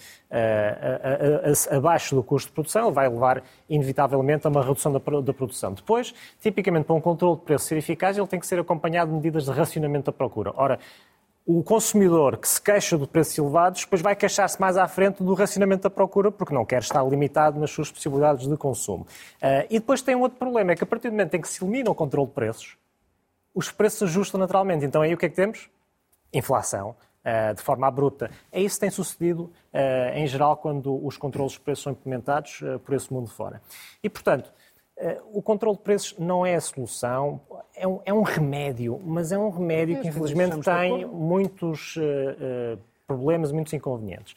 abaixo 1.72 2.16
do 2.16 2.24
custo 2.24 2.50
de 2.50 2.54
produção, 2.54 2.86
ele 2.86 2.94
vai 2.94 3.08
levar 3.08 3.44
inevitavelmente 3.70 4.48
a 4.48 4.50
uma 4.50 4.64
redução 4.64 4.92
da 4.92 5.00
produção. 5.34 5.74
Depois, 5.74 6.14
tipicamente, 6.42 6.86
para 6.86 6.96
um 6.96 7.02
controle 7.02 7.38
de 7.38 7.44
preço 7.44 7.66
ser 7.66 7.78
eficaz, 7.78 8.18
ele 8.18 8.28
tem 8.28 8.40
que 8.40 8.48
ser 8.48 8.60
acompanhado 8.60 9.12
de 9.12 9.16
medidas 9.16 9.46
de 9.46 9.52
racionamento 9.52 10.08
da 10.08 10.12
procura. 10.12 10.52
Ora, 10.56 10.80
o 11.48 11.64
consumidor 11.64 12.38
que 12.38 12.48
se 12.48 12.62
queixa 12.62 12.98
de 12.98 13.08
preços 13.08 13.38
elevados 13.38 13.80
depois 13.80 14.02
vai 14.02 14.14
queixar-se 14.18 14.60
mais 14.60 14.76
à 14.76 14.86
frente 14.86 15.24
do 15.24 15.34
racionamento 15.34 15.84
da 15.84 15.90
procura 15.90 16.30
porque 16.30 16.54
não 16.54 16.66
quer 16.66 16.82
estar 16.82 17.02
limitado 17.06 17.58
nas 17.58 17.72
suas 17.72 17.90
possibilidades 17.90 18.46
de 18.46 18.58
consumo. 18.58 19.08
Uh, 19.42 19.64
e 19.70 19.80
depois 19.80 20.02
tem 20.02 20.14
um 20.14 20.20
outro 20.20 20.38
problema, 20.38 20.74
é 20.74 20.76
que 20.76 20.84
a 20.84 20.86
partir 20.86 21.08
do 21.08 21.14
momento 21.14 21.34
em 21.36 21.40
que 21.40 21.48
se 21.48 21.64
elimina 21.64 21.90
o 21.90 21.96
controle 21.96 22.28
de 22.28 22.34
preços, 22.34 22.78
os 23.56 23.72
preços 23.72 24.10
ajustam 24.10 24.38
naturalmente. 24.38 24.84
Então 24.84 25.02
aí 25.02 25.14
o 25.14 25.18
que 25.18 25.26
é 25.26 25.30
que 25.30 25.36
temos? 25.38 25.70
Inflação. 26.34 26.94
Uh, 27.24 27.54
de 27.54 27.62
forma 27.62 27.88
abrupta. 27.88 28.32
É 28.52 28.62
isso 28.62 28.76
que 28.76 28.82
tem 28.82 28.90
sucedido, 28.90 29.52
uh, 29.74 30.16
em 30.16 30.28
geral, 30.28 30.56
quando 30.56 31.06
os 31.06 31.18
controles 31.18 31.54
de 31.54 31.60
preços 31.60 31.84
são 31.84 31.92
implementados 31.92 32.62
por 32.86 32.96
esse 32.96 33.12
mundo 33.12 33.30
fora. 33.30 33.62
E, 34.02 34.10
portanto, 34.10 34.50
o 35.32 35.42
controle 35.42 35.78
de 35.78 35.84
preços 35.84 36.16
não 36.18 36.46
é 36.46 36.56
a 36.56 36.62
solução, 36.62 37.40
é 37.76 37.88
um, 37.88 38.00
é 38.06 38.14
um 38.14 38.24
remédio, 38.24 39.00
mas 39.04 39.32
é 39.32 39.38
um 39.38 39.50
remédio 39.50 40.02
que 40.02 40.08
infelizmente 40.08 40.60
tem 40.62 41.06
muitos 41.06 41.96
uh, 41.98 42.02
uh, 42.02 42.80
problemas, 43.06 43.52
muitos 43.52 43.74
inconvenientes. 43.74 44.36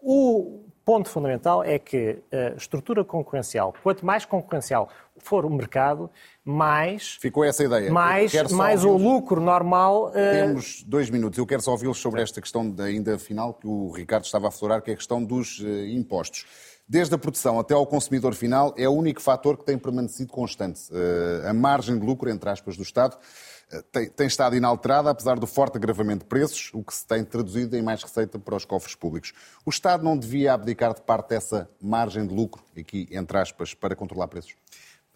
O 0.00 0.60
ponto 0.84 1.08
fundamental 1.08 1.62
é 1.62 1.78
que 1.78 2.18
a 2.32 2.56
estrutura 2.56 3.04
concorrencial, 3.04 3.74
quanto 3.82 4.06
mais 4.06 4.24
concorrencial 4.24 4.88
for 5.18 5.44
o 5.44 5.50
mercado, 5.50 6.08
mais. 6.44 7.18
Ficou 7.20 7.44
essa 7.44 7.64
ideia. 7.64 7.90
Mais, 7.90 8.32
mais 8.52 8.84
o 8.84 8.96
lucro 8.96 9.40
normal. 9.40 10.10
Temos 10.12 10.82
dois 10.84 11.10
minutos. 11.10 11.38
Eu 11.38 11.46
quero 11.46 11.60
só 11.60 11.72
ouvi-los 11.72 11.98
sobre 11.98 12.22
esta 12.22 12.40
questão 12.40 12.74
ainda 12.78 13.18
final 13.18 13.52
que 13.52 13.66
o 13.66 13.90
Ricardo 13.90 14.24
estava 14.24 14.46
a 14.46 14.48
aflorar, 14.48 14.80
que 14.80 14.90
é 14.90 14.94
a 14.94 14.96
questão 14.96 15.22
dos 15.22 15.60
impostos 15.92 16.46
desde 16.88 17.14
a 17.14 17.18
produção 17.18 17.60
até 17.60 17.74
ao 17.74 17.86
consumidor 17.86 18.34
final, 18.34 18.74
é 18.76 18.88
o 18.88 18.92
único 18.92 19.20
fator 19.20 19.58
que 19.58 19.64
tem 19.64 19.76
permanecido 19.76 20.32
constante. 20.32 20.80
Eh, 20.90 21.48
a 21.48 21.52
margem 21.52 21.98
de 21.98 22.06
lucro, 22.06 22.30
entre 22.30 22.48
aspas, 22.48 22.76
do 22.76 22.82
Estado 22.82 23.18
eh, 23.70 23.82
tem, 23.92 24.08
tem, 24.08 24.26
estado 24.26 24.56
inalterada, 24.56 25.10
apesar 25.10 25.38
do 25.38 25.46
forte 25.46 25.76
agravamento 25.76 26.20
de 26.20 26.28
preços, 26.28 26.70
o 26.72 26.82
que 26.82 26.94
se 26.94 27.06
tem 27.06 27.22
traduzido 27.22 27.76
em 27.76 27.82
mais 27.82 28.02
receita 28.02 28.38
para 28.38 28.56
os 28.56 28.64
cofres 28.64 28.94
públicos. 28.94 29.34
O 29.66 29.70
Estado 29.70 30.02
não 30.02 30.16
devia 30.16 30.54
abdicar 30.54 30.94
de 30.94 31.02
parte 31.02 31.28
dessa 31.28 31.68
margem 31.80 32.26
de 32.26 32.34
lucro, 32.34 32.62
aqui 32.76 33.06
entre 33.10 33.36
aspas, 33.36 33.74
para 33.74 33.94
controlar 33.94 34.28
preços? 34.28 34.54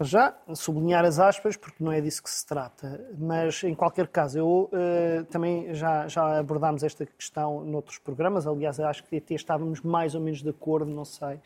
Já, 0.02 0.34
sublinhar 0.54 1.04
as 1.04 1.18
aspas, 1.18 1.56
porque 1.56 1.82
não 1.82 1.92
é 1.92 2.00
disso 2.00 2.22
que 2.22 2.30
se 2.30 2.46
trata. 2.46 3.04
Mas, 3.18 3.62
em 3.64 3.74
qualquer 3.74 4.08
caso, 4.08 4.38
eu 4.38 4.70
uh, 4.72 5.24
também 5.26 5.74
já, 5.74 6.08
já 6.08 6.38
abordámos 6.38 6.82
esta 6.82 7.06
questão 7.06 7.64
noutros 7.64 7.98
programas. 7.98 8.46
Aliás, 8.46 8.80
acho 8.80 9.04
que 9.04 9.16
até 9.16 9.34
estávamos 9.34 9.80
mais 9.80 10.14
ou 10.14 10.20
menos 10.20 10.42
de 10.42 10.50
acordo, 10.50 10.90
não 10.90 11.04
sei. 11.04 11.40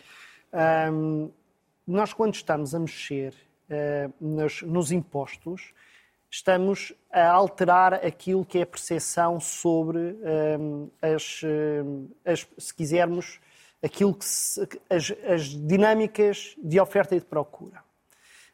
Um, 0.92 1.30
nós, 1.86 2.12
quando 2.12 2.34
estamos 2.34 2.74
a 2.74 2.78
mexer 2.78 3.34
uh, 3.70 4.12
nos, 4.20 4.62
nos, 4.62 4.92
impostos, 4.92 5.72
estamos 6.30 6.92
a 7.12 7.28
alterar 7.28 7.94
aquilo 7.94 8.44
que 8.44 8.58
é 8.58 8.62
a 8.62 8.66
percepção 8.66 9.38
sobre 9.40 10.16
um, 10.58 10.90
as, 11.00 11.42
as, 12.24 12.46
se 12.58 12.74
quisermos, 12.74 13.40
aquilo 13.82 14.14
que 14.14 14.24
se, 14.24 14.60
as, 14.90 15.12
as, 15.24 15.42
dinâmicas 15.44 16.56
de 16.58 16.80
oferta 16.80 17.14
e 17.14 17.20
de 17.20 17.26
procura. 17.26 17.85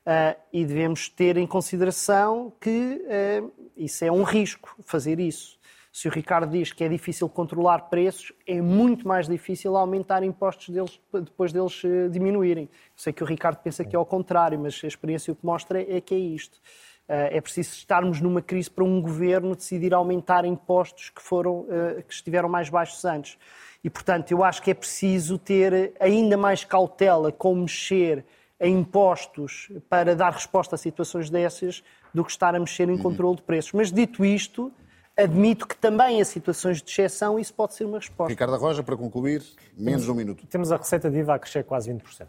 Uh, 0.04 0.34
e 0.52 0.64
devemos 0.64 1.08
ter 1.08 1.36
em 1.36 1.46
consideração 1.46 2.52
que 2.60 3.00
uh, 3.40 3.52
isso 3.76 4.04
é 4.04 4.10
um 4.10 4.24
risco, 4.24 4.74
fazer 4.84 5.20
isso. 5.20 5.56
Se 5.92 6.08
o 6.08 6.10
Ricardo 6.10 6.50
diz 6.50 6.72
que 6.72 6.82
é 6.82 6.88
difícil 6.88 7.28
controlar 7.28 7.78
preços, 7.82 8.32
é 8.44 8.60
muito 8.60 9.06
mais 9.06 9.28
difícil 9.28 9.76
aumentar 9.76 10.24
impostos 10.24 10.70
deles, 10.70 11.00
depois 11.12 11.52
deles 11.52 11.84
uh, 11.84 12.10
diminuírem. 12.10 12.68
sei 12.96 13.12
que 13.12 13.22
o 13.22 13.26
Ricardo 13.26 13.58
pensa 13.58 13.84
que 13.84 13.94
é 13.94 13.98
ao 13.98 14.04
contrário, 14.04 14.58
mas 14.58 14.80
a 14.82 14.88
experiência 14.88 15.32
o 15.32 15.36
que 15.36 15.46
mostra 15.46 15.80
é 15.80 16.00
que 16.00 16.14
é 16.14 16.18
isto. 16.18 16.60
É 17.08 17.40
preciso 17.40 17.74
estarmos 17.74 18.20
numa 18.20 18.40
crise 18.40 18.70
para 18.70 18.84
um 18.84 19.02
governo 19.02 19.54
decidir 19.54 19.92
aumentar 19.92 20.46
impostos 20.46 21.10
que, 21.10 21.20
foram, 21.20 21.66
que 22.08 22.14
estiveram 22.14 22.48
mais 22.48 22.70
baixos 22.70 23.04
antes. 23.04 23.36
E, 23.84 23.90
portanto, 23.90 24.30
eu 24.30 24.42
acho 24.42 24.62
que 24.62 24.70
é 24.70 24.74
preciso 24.74 25.36
ter 25.36 25.92
ainda 26.00 26.38
mais 26.38 26.64
cautela 26.64 27.30
com 27.30 27.54
mexer 27.54 28.24
em 28.62 28.79
impostos 28.79 29.70
para 29.90 30.14
dar 30.14 30.33
resposta 30.33 30.77
a 30.77 30.79
situações 30.79 31.29
dessas 31.29 31.83
do 32.14 32.25
que 32.25 32.31
estar 32.31 32.55
a 32.55 32.61
mexer 32.61 32.88
em 32.88 32.92
uhum. 32.92 33.03
controle 33.03 33.37
de 33.37 33.42
preços. 33.42 33.72
Mas, 33.72 33.92
dito 33.92 34.25
isto, 34.25 34.72
admito 35.16 35.66
que 35.66 35.77
também 35.77 36.20
em 36.20 36.25
situações 36.25 36.81
de 36.81 36.88
exceção 36.88 37.38
isso 37.38 37.53
pode 37.53 37.75
ser 37.75 37.85
uma 37.85 37.98
resposta. 37.98 38.31
Ricardo 38.31 38.57
Roja, 38.57 38.83
para 38.83 38.96
concluir, 38.96 39.42
menos 39.77 40.05
de 40.05 40.11
um 40.11 40.14
minuto. 40.14 40.46
Temos 40.46 40.70
a 40.70 40.77
receita 40.77 41.11
de 41.11 41.18
IVA 41.18 41.35
a 41.35 41.38
crescer 41.40 41.64
quase 41.64 41.92
20% 41.92 42.29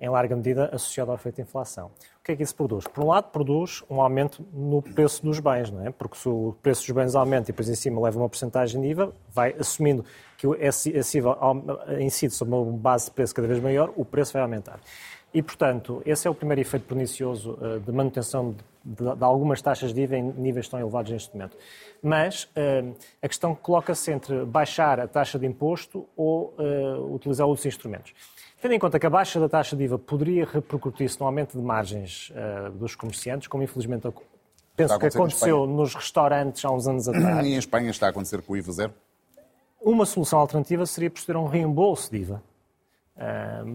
em 0.00 0.08
larga 0.08 0.34
medida 0.34 0.70
associado 0.72 1.10
ao 1.10 1.16
efeito 1.16 1.36
de 1.36 1.42
inflação. 1.42 1.88
O 1.88 2.24
que 2.24 2.32
é 2.32 2.36
que 2.36 2.42
isso 2.42 2.54
produz? 2.54 2.86
Por 2.86 3.04
um 3.04 3.08
lado, 3.08 3.30
produz 3.30 3.84
um 3.90 4.00
aumento 4.00 4.44
no 4.52 4.80
preço 4.80 5.22
dos 5.22 5.38
bens, 5.40 5.70
não 5.70 5.86
é? 5.86 5.90
porque 5.90 6.16
se 6.16 6.28
o 6.28 6.56
preço 6.62 6.86
dos 6.86 6.90
bens 6.90 7.14
aumenta 7.14 7.50
e 7.50 7.52
depois 7.52 7.68
em 7.68 7.74
cima 7.74 8.00
leva 8.00 8.18
uma 8.18 8.28
porcentagem 8.28 8.80
de 8.80 8.88
IVA, 8.88 9.12
vai 9.30 9.54
assumindo 9.58 10.04
que 10.38 10.46
esse 10.58 11.18
IVA 11.18 11.36
incide 12.00 12.32
sobre 12.32 12.54
uma 12.54 12.64
base 12.78 13.06
de 13.06 13.10
preço 13.10 13.34
cada 13.34 13.46
vez 13.46 13.60
maior, 13.60 13.92
o 13.94 14.04
preço 14.04 14.32
vai 14.32 14.40
aumentar. 14.40 14.80
E, 15.32 15.42
portanto, 15.42 16.02
esse 16.04 16.26
é 16.26 16.30
o 16.30 16.34
primeiro 16.34 16.60
efeito 16.60 16.86
pernicioso 16.86 17.52
uh, 17.52 17.78
de 17.78 17.92
manutenção 17.92 18.50
de, 18.50 18.58
de, 18.84 19.16
de, 19.16 19.24
algumas 19.24 19.62
taxas 19.62 19.92
de 19.92 20.00
IVA 20.00 20.16
em 20.16 20.22
níveis 20.22 20.68
tão 20.68 20.80
elevados 20.80 21.12
neste 21.12 21.32
momento. 21.32 21.56
Mas 22.02 22.44
uh, 22.44 22.94
a 23.22 23.28
questão 23.28 23.54
coloca-se 23.54 24.10
entre 24.10 24.44
baixar 24.44 24.98
a 24.98 25.06
taxa 25.06 25.38
de 25.38 25.46
imposto 25.46 26.08
ou 26.16 26.54
uh, 26.58 27.14
utilizar 27.14 27.46
outros 27.46 27.64
instrumentos. 27.64 28.12
Tendo 28.60 28.74
em 28.74 28.78
conta 28.78 28.98
que 28.98 29.06
a 29.06 29.10
baixa 29.10 29.38
da 29.38 29.48
taxa 29.48 29.76
de 29.76 29.84
IVA 29.84 29.98
poderia 29.98 30.44
repercutir-se 30.44 31.18
no 31.20 31.26
aumento 31.26 31.56
de 31.56 31.64
margens 31.64 32.30
uh, 32.30 32.70
dos 32.72 32.96
comerciantes, 32.96 33.46
como 33.46 33.62
infelizmente 33.62 34.08
penso 34.76 34.98
que 34.98 35.06
aconteceu 35.06 35.66
nos 35.66 35.94
restaurantes 35.94 36.64
há 36.64 36.70
uns 36.70 36.88
anos 36.88 37.06
atrás. 37.08 37.46
E 37.46 37.50
em 37.50 37.56
Espanha 37.56 37.90
está 37.90 38.06
a 38.06 38.10
acontecer 38.10 38.42
com 38.42 38.52
o 38.52 38.56
IVA 38.56 38.72
zero? 38.72 38.94
Uma 39.80 40.04
solução 40.04 40.40
alternativa 40.40 40.84
seria 40.84 41.10
proceder 41.10 41.36
a 41.36 41.40
um 41.40 41.46
reembolso 41.46 42.10
de 42.10 42.18
IVA 42.18 42.42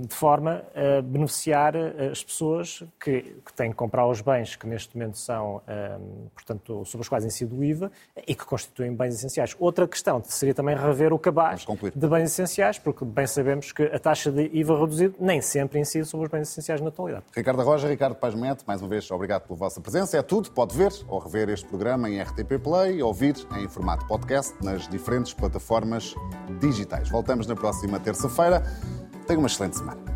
de 0.07 0.15
forma 0.15 0.63
a 0.73 1.01
beneficiar 1.01 1.75
eh, 1.75 2.09
as 2.11 2.23
pessoas 2.23 2.83
que, 2.99 3.21
que, 3.45 3.53
têm 3.53 3.69
que 3.69 3.75
comprar 3.75 4.07
os 4.07 4.21
bens 4.21 4.55
que 4.55 4.65
neste 4.65 4.95
momento 4.97 5.17
são, 5.17 5.61
portanto, 6.33 6.83
sobre 6.85 7.03
os 7.03 7.09
quais 7.09 7.23
incide 7.23 7.53
o 7.53 7.63
IVA 7.63 7.91
e 8.27 8.33
que 8.33 8.45
constituem 8.45 8.93
bens 8.93 9.15
essenciais. 9.15 9.55
Outra 9.59 9.87
questão 9.87 10.21
seria 10.23 10.53
também 10.53 10.75
rever 10.75 11.13
o 11.13 11.19
cabaz 11.19 11.65
de 11.95 12.07
bens 12.07 12.31
essenciais, 12.31 12.79
porque 12.79 13.05
bem 13.05 13.27
sabemos 13.27 13.71
que 13.71 13.83
a 13.83 13.99
taxa 13.99 14.31
de 14.31 14.49
IVA 14.53 14.79
reduzido 14.79 15.15
nem 15.19 15.41
sempre 15.41 15.79
incide 15.79 16.05
sobre 16.05 16.25
os 16.25 16.31
bens 16.31 16.49
essenciais 16.49 16.81
na 16.81 16.89
atualidade. 16.89 17.25
Ricardo 17.35 17.61
Roja, 17.63 17.87
Ricardo 17.87 18.15
Paz 18.15 18.33
Mete, 18.33 18.63
mais 18.65 18.81
uma 18.81 18.89
vez, 18.89 19.09
obrigado 19.11 19.43
pela 19.43 19.57
vossa 19.57 19.79
presença. 19.79 20.17
É 20.17 20.21
tudo. 20.21 20.51
Pode 20.51 20.75
ver 20.75 20.91
ou 21.07 21.19
rever 21.19 21.49
este 21.49 21.67
programa 21.67 22.09
em 22.09 22.21
RTP 22.21 22.59
Play, 22.61 23.01
ouvir 23.01 23.35
em 23.57 23.67
formato 23.67 24.07
podcast 24.07 24.53
nas 24.63 24.87
diferentes 24.87 25.33
plataformas 25.33 26.15
digitais. 26.59 27.09
Voltamos 27.09 27.47
na 27.47 27.55
próxima 27.55 27.99
terça-feira. 27.99 28.63
Tenha 29.27 29.39
uma 29.39 29.47
excelente 29.47 29.77
semana. 29.77 30.14